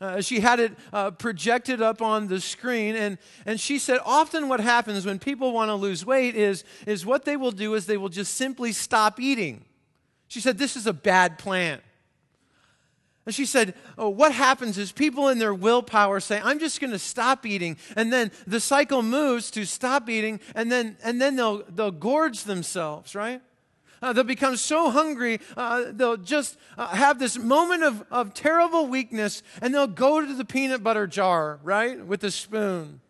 Uh, 0.00 0.20
she 0.20 0.40
had 0.40 0.58
it 0.58 0.72
uh, 0.92 1.12
projected 1.12 1.80
up 1.80 2.02
on 2.02 2.26
the 2.26 2.40
screen, 2.40 2.96
and, 2.96 3.16
and 3.46 3.60
she 3.60 3.78
said, 3.78 4.00
Often 4.04 4.48
what 4.48 4.58
happens 4.58 5.06
when 5.06 5.20
people 5.20 5.52
want 5.52 5.68
to 5.68 5.74
lose 5.76 6.04
weight 6.04 6.34
is, 6.34 6.64
is 6.84 7.06
what 7.06 7.24
they 7.24 7.36
will 7.36 7.52
do 7.52 7.74
is 7.74 7.86
they 7.86 7.96
will 7.96 8.10
just 8.10 8.34
simply 8.34 8.72
stop 8.72 9.20
eating. 9.20 9.64
She 10.26 10.40
said, 10.40 10.58
This 10.58 10.76
is 10.76 10.86
a 10.88 10.92
bad 10.92 11.38
plan. 11.38 11.80
And 13.26 13.34
she 13.34 13.44
said, 13.44 13.74
oh, 13.98 14.08
What 14.08 14.32
happens 14.32 14.78
is 14.78 14.92
people 14.92 15.28
in 15.28 15.38
their 15.38 15.52
willpower 15.52 16.20
say, 16.20 16.40
I'm 16.42 16.60
just 16.60 16.80
going 16.80 16.92
to 16.92 16.98
stop 16.98 17.44
eating. 17.44 17.76
And 17.96 18.12
then 18.12 18.30
the 18.46 18.60
cycle 18.60 19.02
moves 19.02 19.50
to 19.50 19.66
stop 19.66 20.08
eating, 20.08 20.40
and 20.54 20.70
then, 20.70 20.96
and 21.02 21.20
then 21.20 21.36
they'll, 21.36 21.64
they'll 21.64 21.90
gorge 21.90 22.44
themselves, 22.44 23.14
right? 23.14 23.42
Uh, 24.00 24.12
they'll 24.12 24.24
become 24.24 24.56
so 24.56 24.90
hungry, 24.90 25.40
uh, 25.56 25.86
they'll 25.90 26.18
just 26.18 26.58
uh, 26.76 26.86
have 26.88 27.18
this 27.18 27.38
moment 27.38 27.82
of, 27.82 28.04
of 28.10 28.34
terrible 28.34 28.86
weakness, 28.86 29.42
and 29.60 29.74
they'll 29.74 29.86
go 29.86 30.24
to 30.24 30.34
the 30.34 30.44
peanut 30.44 30.82
butter 30.82 31.06
jar, 31.06 31.58
right, 31.64 32.04
with 32.06 32.22
a 32.22 32.30
spoon. 32.30 33.00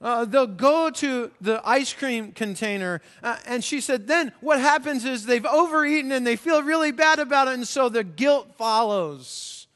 Uh, 0.00 0.24
they'll 0.24 0.46
go 0.46 0.90
to 0.90 1.30
the 1.40 1.60
ice 1.66 1.92
cream 1.92 2.32
container. 2.32 3.00
Uh, 3.22 3.36
and 3.46 3.64
she 3.64 3.80
said, 3.80 4.06
then 4.06 4.32
what 4.40 4.60
happens 4.60 5.04
is 5.04 5.24
they've 5.24 5.46
overeaten 5.46 6.12
and 6.12 6.26
they 6.26 6.36
feel 6.36 6.62
really 6.62 6.92
bad 6.92 7.18
about 7.18 7.48
it, 7.48 7.54
and 7.54 7.66
so 7.66 7.88
the 7.88 8.04
guilt 8.04 8.52
follows. 8.56 9.66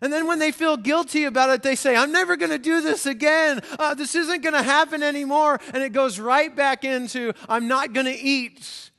And 0.00 0.12
then 0.12 0.26
when 0.26 0.38
they 0.38 0.52
feel 0.52 0.76
guilty 0.76 1.24
about 1.24 1.50
it, 1.50 1.62
they 1.62 1.74
say, 1.74 1.96
I'm 1.96 2.12
never 2.12 2.36
going 2.36 2.50
to 2.50 2.58
do 2.58 2.82
this 2.82 3.06
again. 3.06 3.60
Uh, 3.78 3.94
this 3.94 4.14
isn't 4.14 4.42
going 4.42 4.54
to 4.54 4.62
happen 4.62 5.02
anymore. 5.02 5.58
And 5.72 5.82
it 5.82 5.94
goes 5.94 6.20
right 6.20 6.54
back 6.54 6.84
into, 6.84 7.32
I'm 7.48 7.66
not 7.66 7.94
going 7.94 8.04
to 8.04 8.12
eat. 8.14 8.90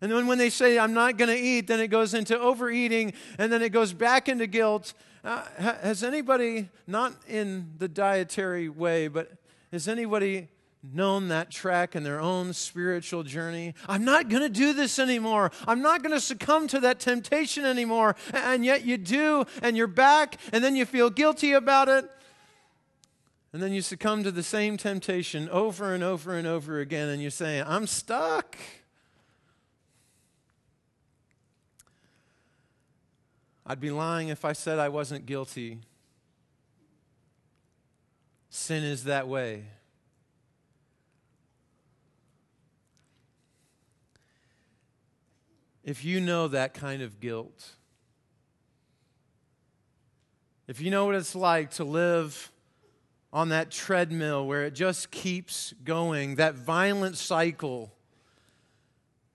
And 0.00 0.10
then 0.10 0.26
when 0.26 0.38
they 0.38 0.50
say, 0.50 0.78
I'm 0.78 0.92
not 0.92 1.18
going 1.18 1.28
to 1.28 1.38
eat, 1.38 1.68
then 1.68 1.78
it 1.78 1.88
goes 1.88 2.14
into 2.14 2.38
overeating, 2.38 3.12
and 3.38 3.52
then 3.52 3.62
it 3.62 3.68
goes 3.68 3.92
back 3.92 4.28
into 4.28 4.46
guilt. 4.46 4.92
Uh, 5.22 5.44
has 5.56 6.02
anybody, 6.02 6.68
not 6.86 7.14
in 7.28 7.72
the 7.78 7.88
dietary 7.88 8.68
way, 8.68 9.06
but 9.06 9.30
has 9.72 9.86
anybody 9.86 10.48
known 10.82 11.28
that 11.28 11.50
track 11.50 11.94
in 11.94 12.02
their 12.02 12.20
own 12.20 12.52
spiritual 12.52 13.22
journey? 13.22 13.74
I'm 13.88 14.04
not 14.04 14.28
going 14.28 14.42
to 14.42 14.48
do 14.48 14.72
this 14.72 14.98
anymore. 14.98 15.52
I'm 15.66 15.82
not 15.82 16.02
going 16.02 16.14
to 16.14 16.20
succumb 16.20 16.66
to 16.68 16.80
that 16.80 17.00
temptation 17.00 17.64
anymore. 17.64 18.16
And 18.32 18.64
yet 18.64 18.84
you 18.84 18.96
do, 18.96 19.44
and 19.62 19.76
you're 19.76 19.86
back, 19.86 20.36
and 20.52 20.64
then 20.64 20.76
you 20.76 20.84
feel 20.84 21.10
guilty 21.10 21.52
about 21.52 21.88
it. 21.88 22.10
And 23.52 23.62
then 23.62 23.72
you 23.72 23.82
succumb 23.82 24.22
to 24.24 24.30
the 24.30 24.42
same 24.42 24.76
temptation 24.76 25.48
over 25.48 25.92
and 25.92 26.04
over 26.04 26.36
and 26.36 26.46
over 26.46 26.78
again, 26.78 27.08
and 27.08 27.20
you're 27.20 27.30
saying, 27.30 27.64
I'm 27.66 27.86
stuck. 27.86 28.56
I'd 33.66 33.80
be 33.80 33.90
lying 33.90 34.28
if 34.28 34.44
I 34.44 34.52
said 34.52 34.78
I 34.78 34.88
wasn't 34.88 35.26
guilty 35.26 35.80
Sin 38.50 38.82
is 38.82 39.04
that 39.04 39.28
way. 39.28 39.64
If 45.84 46.04
you 46.04 46.20
know 46.20 46.48
that 46.48 46.74
kind 46.74 47.00
of 47.00 47.20
guilt, 47.20 47.70
if 50.66 50.80
you 50.80 50.90
know 50.90 51.06
what 51.06 51.14
it's 51.14 51.34
like 51.34 51.70
to 51.72 51.84
live 51.84 52.50
on 53.32 53.50
that 53.50 53.70
treadmill 53.70 54.46
where 54.46 54.64
it 54.64 54.74
just 54.74 55.12
keeps 55.12 55.72
going, 55.84 56.34
that 56.34 56.56
violent 56.56 57.16
cycle, 57.16 57.92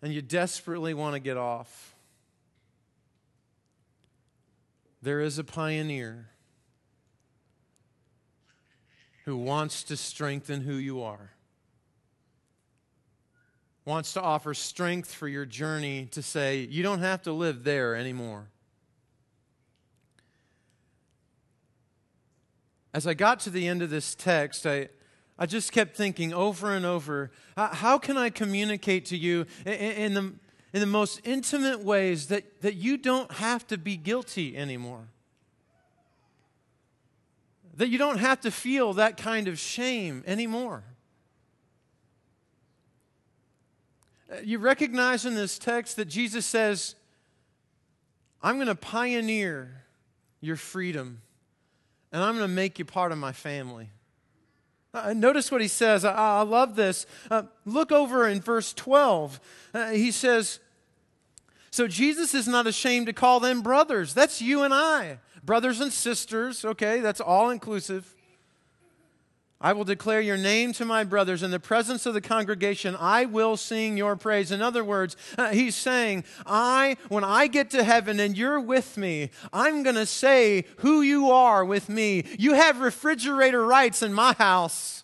and 0.02 0.14
you 0.14 0.22
desperately 0.22 0.94
want 0.94 1.14
to 1.14 1.20
get 1.20 1.38
off, 1.38 1.96
there 5.02 5.22
is 5.22 5.40
a 5.40 5.44
pioneer 5.44 6.30
who 9.26 9.36
wants 9.36 9.84
to 9.84 9.98
strengthen 9.98 10.62
who 10.62 10.76
you 10.76 11.02
are, 11.02 11.32
wants 13.84 14.14
to 14.14 14.22
offer 14.22 14.54
strength 14.54 15.14
for 15.14 15.28
your 15.28 15.46
journey 15.46 16.08
to 16.12 16.22
say, 16.22 16.60
you 16.60 16.84
don't 16.84 17.00
have 17.00 17.24
to 17.24 17.32
live 17.32 17.64
there 17.64 17.96
anymore. 17.96 18.48
As 22.94 23.06
I 23.06 23.14
got 23.14 23.40
to 23.42 23.50
the 23.50 23.68
end 23.68 23.82
of 23.82 23.90
this 23.90 24.16
text, 24.16 24.66
I, 24.66 24.90
I 25.38 25.48
just 25.48 25.72
kept 25.72 25.98
thinking 25.98 26.34
over 26.34 26.74
and 26.74 26.86
over 26.86 27.32
how 27.58 27.98
can 27.98 28.18
I 28.18 28.30
communicate 28.30 29.06
to 29.08 29.18
you 29.18 29.48
in, 29.66 30.14
the, 30.14 30.34
in 30.72 30.80
the 30.80 30.86
most 30.86 31.20
intimate 31.24 31.82
ways 31.82 32.28
that, 32.28 32.62
that 32.62 32.76
you 32.76 32.98
don't 32.98 33.32
have 33.34 33.68
to 33.68 33.78
be 33.78 33.98
guilty 33.98 34.56
anymore? 34.56 35.08
That 37.76 37.90
you 37.90 37.98
don't 37.98 38.20
have 38.20 38.42
to 38.42 38.52
feel 38.52 38.94
that 38.94 39.18
kind 39.18 39.48
of 39.48 39.60
shame 39.60 40.24
anymore. 40.26 40.84
Uh, 44.32 44.38
you 44.44 44.60
recognize 44.60 45.26
in 45.26 45.36
this 45.36 45.60
text 45.60 45.98
that 45.98 46.06
Jesus 46.06 46.46
says, 46.46 46.96
I'm 48.42 48.56
going 48.56 48.68
to 48.68 48.76
pioneer 48.76 49.84
your 50.42 50.56
freedom 50.56 51.22
and 52.12 52.24
I'm 52.24 52.36
going 52.38 52.48
to 52.48 52.54
make 52.54 52.80
you 52.80 52.86
part 52.86 53.12
of 53.12 53.18
my 53.18 53.34
family. 53.34 53.90
Uh, 54.94 55.14
notice 55.14 55.52
what 55.52 55.60
he 55.60 55.68
says. 55.68 56.06
I, 56.06 56.14
I 56.14 56.42
love 56.44 56.76
this. 56.76 57.06
Uh, 57.30 57.44
look 57.66 57.92
over 57.92 58.28
in 58.28 58.40
verse 58.40 58.74
12. 58.74 59.40
Uh, 59.74 59.90
he 59.90 60.12
says, 60.12 60.60
So 61.72 61.88
Jesus 61.88 62.34
is 62.34 62.48
not 62.48 62.68
ashamed 62.68 63.08
to 63.08 63.14
call 63.14 63.42
them 63.42 63.62
brothers. 63.62 64.14
That's 64.14 64.42
you 64.42 64.64
and 64.64 64.74
I 64.74 65.20
brothers 65.46 65.80
and 65.80 65.94
sisters, 65.94 66.66
okay, 66.66 67.00
that's 67.00 67.22
all 67.22 67.50
inclusive. 67.50 68.16
I 69.62 69.74
will 69.74 69.86
declare 69.86 70.20
your 70.20 70.38
name 70.38 70.74
to 70.74 70.86
my 70.86 71.04
brothers 71.04 71.42
in 71.42 71.50
the 71.50 71.60
presence 71.60 72.06
of 72.06 72.14
the 72.14 72.22
congregation. 72.22 72.96
I 73.00 73.26
will 73.26 73.56
sing 73.56 73.96
your 73.96 74.16
praise. 74.16 74.52
In 74.52 74.62
other 74.62 74.84
words, 74.84 75.16
uh, 75.38 75.50
he's 75.52 75.76
saying, 75.76 76.26
I, 76.46 76.98
when 77.08 77.24
I 77.24 77.48
get 77.48 77.70
to 77.72 77.84
heaven 77.84 78.20
and 78.20 78.38
you're 78.38 78.60
with 78.60 78.98
me, 78.98 79.32
I'm 79.54 79.82
going 79.82 79.96
to 79.96 80.06
say 80.06 80.66
who 80.80 81.02
you 81.02 81.32
are 81.32 81.64
with 81.64 81.88
me. 81.88 82.26
You 82.38 82.54
have 82.54 82.80
refrigerator 82.80 83.66
rights 83.66 84.04
in 84.04 84.14
my 84.14 84.34
house. 84.34 85.04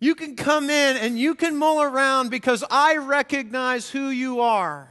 You 0.00 0.14
can 0.14 0.36
come 0.36 0.70
in 0.70 0.96
and 0.96 1.18
you 1.18 1.34
can 1.34 1.56
mull 1.56 1.82
around 1.82 2.30
because 2.30 2.62
I 2.70 2.96
recognize 2.96 3.90
who 3.90 4.08
you 4.08 4.40
are. 4.40 4.88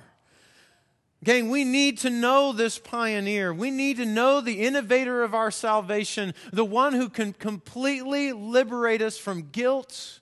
Gang, 1.23 1.49
we 1.49 1.63
need 1.63 1.97
to 1.99 2.09
know 2.09 2.53
this 2.53 2.77
pioneer. 2.77 3.53
We 3.53 3.71
need 3.71 3.97
to 3.97 4.05
know 4.05 4.39
the 4.39 4.61
innovator 4.61 5.23
of 5.23 5.33
our 5.33 5.49
salvation, 5.49 6.33
the 6.53 6.65
one 6.65 6.93
who 6.93 7.09
can 7.09 7.33
completely 7.33 8.31
liberate 8.33 9.01
us 9.01 9.17
from 9.17 9.49
guilt 9.51 10.19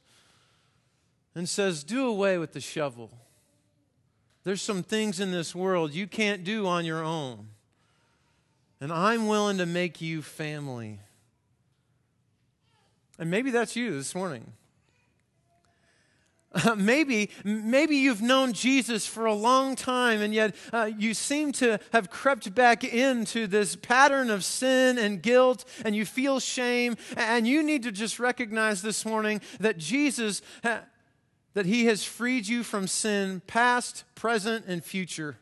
and 1.36 1.49
says, 1.49 1.84
Do 1.84 2.08
away 2.08 2.38
with 2.38 2.53
the 2.53 2.62
shovel. 2.62 3.12
There's 4.45 4.62
some 4.62 4.84
things 4.84 5.19
in 5.19 5.31
this 5.31 5.53
world 5.53 5.93
you 5.93 6.08
can't 6.08 6.43
do 6.43 6.65
on 6.65 6.86
your 6.86 7.03
own. 7.03 7.47
And 8.79 8.93
I'm 8.93 9.27
willing 9.27 9.58
to 9.58 9.65
make 9.65 10.01
you 10.01 10.21
family. 10.21 10.99
And 13.17 13.29
maybe 13.29 13.51
that's 13.51 13.75
you 13.75 13.91
this 13.91 14.13
morning. 14.13 14.53
maybe, 16.77 17.29
maybe 17.43 17.97
you've 17.97 18.21
known 18.21 18.53
Jesus 18.53 19.05
for 19.05 19.25
a 19.25 19.33
long 19.33 19.75
time, 19.75 20.21
and 20.21 20.33
yet 20.33 20.55
uh, 20.71 20.89
you 20.97 21.13
seem 21.13 21.51
to 21.53 21.79
have 21.91 22.09
crept 22.09 22.53
back 22.55 22.83
into 22.83 23.47
this 23.47 23.75
pattern 23.75 24.29
of 24.29 24.43
sin 24.43 24.97
and 24.97 25.21
guilt, 25.21 25.65
and 25.83 25.95
you 25.95 26.05
feel 26.05 26.39
shame. 26.39 26.95
And 27.17 27.47
you 27.47 27.63
need 27.63 27.83
to 27.83 27.91
just 27.91 28.19
recognize 28.19 28.81
this 28.81 29.05
morning 29.05 29.41
that 29.59 29.77
Jesus, 29.77 30.41
ha- 30.63 30.83
that 31.53 31.65
He 31.65 31.85
has 31.85 32.03
freed 32.03 32.47
you 32.47 32.63
from 32.63 32.87
sin, 32.87 33.41
past, 33.47 34.03
present, 34.15 34.65
and 34.67 34.83
future. 34.83 35.37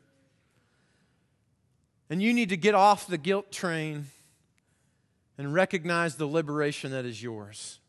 And 2.10 2.22
you 2.22 2.34
need 2.34 2.50
to 2.50 2.58
get 2.58 2.76
off 2.76 3.08
the 3.08 3.18
guilt 3.18 3.52
train 3.52 4.08
and 5.38 5.54
recognize 5.54 6.16
the 6.16 6.28
liberation 6.28 6.92
that 6.92 7.06
is 7.06 7.22
yours. 7.22 7.80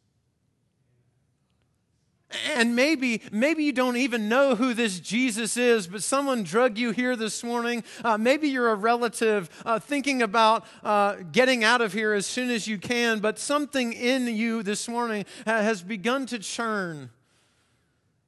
And 2.55 2.75
maybe, 2.77 3.23
maybe 3.31 3.64
you 3.64 3.73
don't 3.73 3.97
even 3.97 4.29
know 4.29 4.55
who 4.55 4.75
this 4.75 5.01
Jesus 5.01 5.57
is, 5.57 5.87
but 5.87 6.03
someone 6.03 6.42
drug 6.42 6.79
you 6.79 6.90
here 6.90 7.16
this 7.16 7.42
morning. 7.42 7.85
Uh, 8.05 8.18
maybe 8.18 8.49
you're 8.49 8.70
a 8.70 8.75
relative 8.75 9.51
uh, 9.64 9.79
thinking 9.79 10.23
about 10.23 10.64
uh, 10.83 11.16
getting 11.33 11.64
out 11.64 11.81
of 11.81 11.92
here 11.92 12.12
as 12.12 12.27
soon 12.27 12.51
as 12.51 12.66
you 12.66 12.79
can, 12.79 13.20
but 13.20 13.38
something 13.38 13.92
in 13.92 14.27
you 14.29 14.62
this 14.62 14.88
morning 14.88 15.25
has 15.47 15.83
begun 15.83 16.27
to 16.27 16.38
churn. 16.38 17.11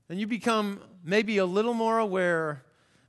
And 0.09 0.21
you 0.21 0.27
become 0.27 0.81
maybe 1.05 1.38
a 1.38 1.47
little 1.47 1.75
more 1.75 1.99
aware. 1.99 2.62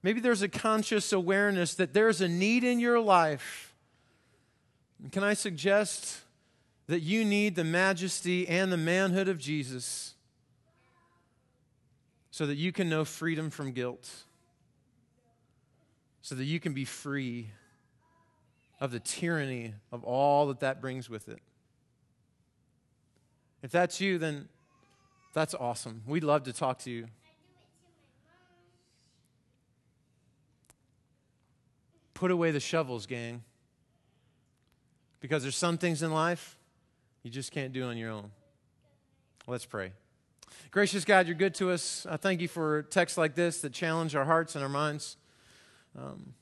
Maybe 0.04 0.20
there's 0.20 0.42
a 0.42 0.50
conscious 0.50 1.12
awareness 1.12 1.76
that 1.76 1.94
there's 1.94 2.22
a 2.22 2.28
need 2.28 2.64
in 2.64 2.80
your 2.80 3.00
life. 3.00 3.74
And 5.02 5.12
can 5.12 5.24
I 5.24 5.34
suggest 5.34 6.22
that 6.88 7.02
you 7.02 7.26
need 7.26 7.56
the 7.56 7.64
majesty 7.64 8.48
and 8.48 8.72
the 8.72 8.78
manhood 8.78 9.28
of 9.28 9.38
Jesus? 9.38 10.14
So 12.38 12.46
that 12.46 12.56
you 12.56 12.72
can 12.72 12.88
know 12.88 13.04
freedom 13.04 13.50
from 13.50 13.72
guilt, 13.72 14.08
so 16.22 16.36
that 16.36 16.46
you 16.46 16.60
can 16.60 16.72
be 16.72 16.86
free 16.86 17.50
of 18.80 18.92
the 18.92 19.00
tyranny 19.00 19.74
of 19.92 20.04
all 20.04 20.46
that 20.46 20.60
that 20.60 20.80
brings 20.80 21.10
with 21.10 21.30
it. 21.30 21.40
If 23.64 23.72
that's 23.72 24.00
you, 24.00 24.20
then 24.20 24.50
that's 25.34 25.56
awesome. 25.56 26.04
We'd 26.06 26.24
love 26.24 26.44
to 26.44 26.54
talk 26.54 26.78
to 26.84 26.92
you. 26.92 27.08
Put 32.14 32.30
away 32.30 32.52
the 32.52 32.60
shovels, 32.60 33.08
gang. 33.08 33.44
Because 35.22 35.42
there's 35.42 35.56
some 35.56 35.80
things 35.80 36.04
in 36.04 36.12
life 36.12 36.56
you 37.24 37.32
just 37.32 37.52
can't 37.52 37.74
do 37.74 37.86
on 37.86 37.98
your 37.98 38.12
own. 38.12 38.30
Let's 39.48 39.66
pray. 39.66 39.94
Gracious 40.72 41.06
God, 41.06 41.28
you're 41.28 41.36
good 41.36 41.56
to 41.56 41.72
us. 41.72 42.06
I 42.10 42.18
thank 42.18 42.42
you 42.42 42.50
for 42.50 42.84
texts 42.84 43.18
like 43.18 43.36
this 43.36 43.62
that 43.62 43.72
challenge 43.72 44.16
our 44.16 44.26
hearts 44.26 44.56
and 44.56 44.64
our 44.64 44.70
minds. 44.70 45.16
Um, 45.98 46.34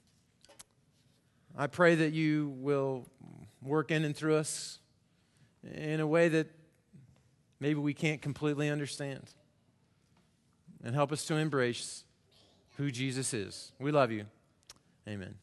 I 1.55 1.67
pray 1.67 1.95
that 1.95 2.11
you 2.11 2.53
will 2.57 3.05
work 3.61 3.91
in 3.91 4.03
and 4.03 4.15
through 4.15 4.35
us 4.35 4.79
in 5.73 5.99
a 5.99 6.07
way 6.07 6.27
that 6.29 6.47
maybe 7.59 7.79
we 7.79 7.93
can't 7.93 8.21
completely 8.21 8.69
understand. 8.69 9.29
And 10.83 10.95
help 10.95 11.11
us 11.11 11.25
to 11.25 11.35
embrace 11.35 12.03
who 12.77 12.91
Jesus 12.91 13.33
is. 13.33 13.71
We 13.79 13.91
love 13.91 14.11
you. 14.11 14.25
Amen. 15.07 15.35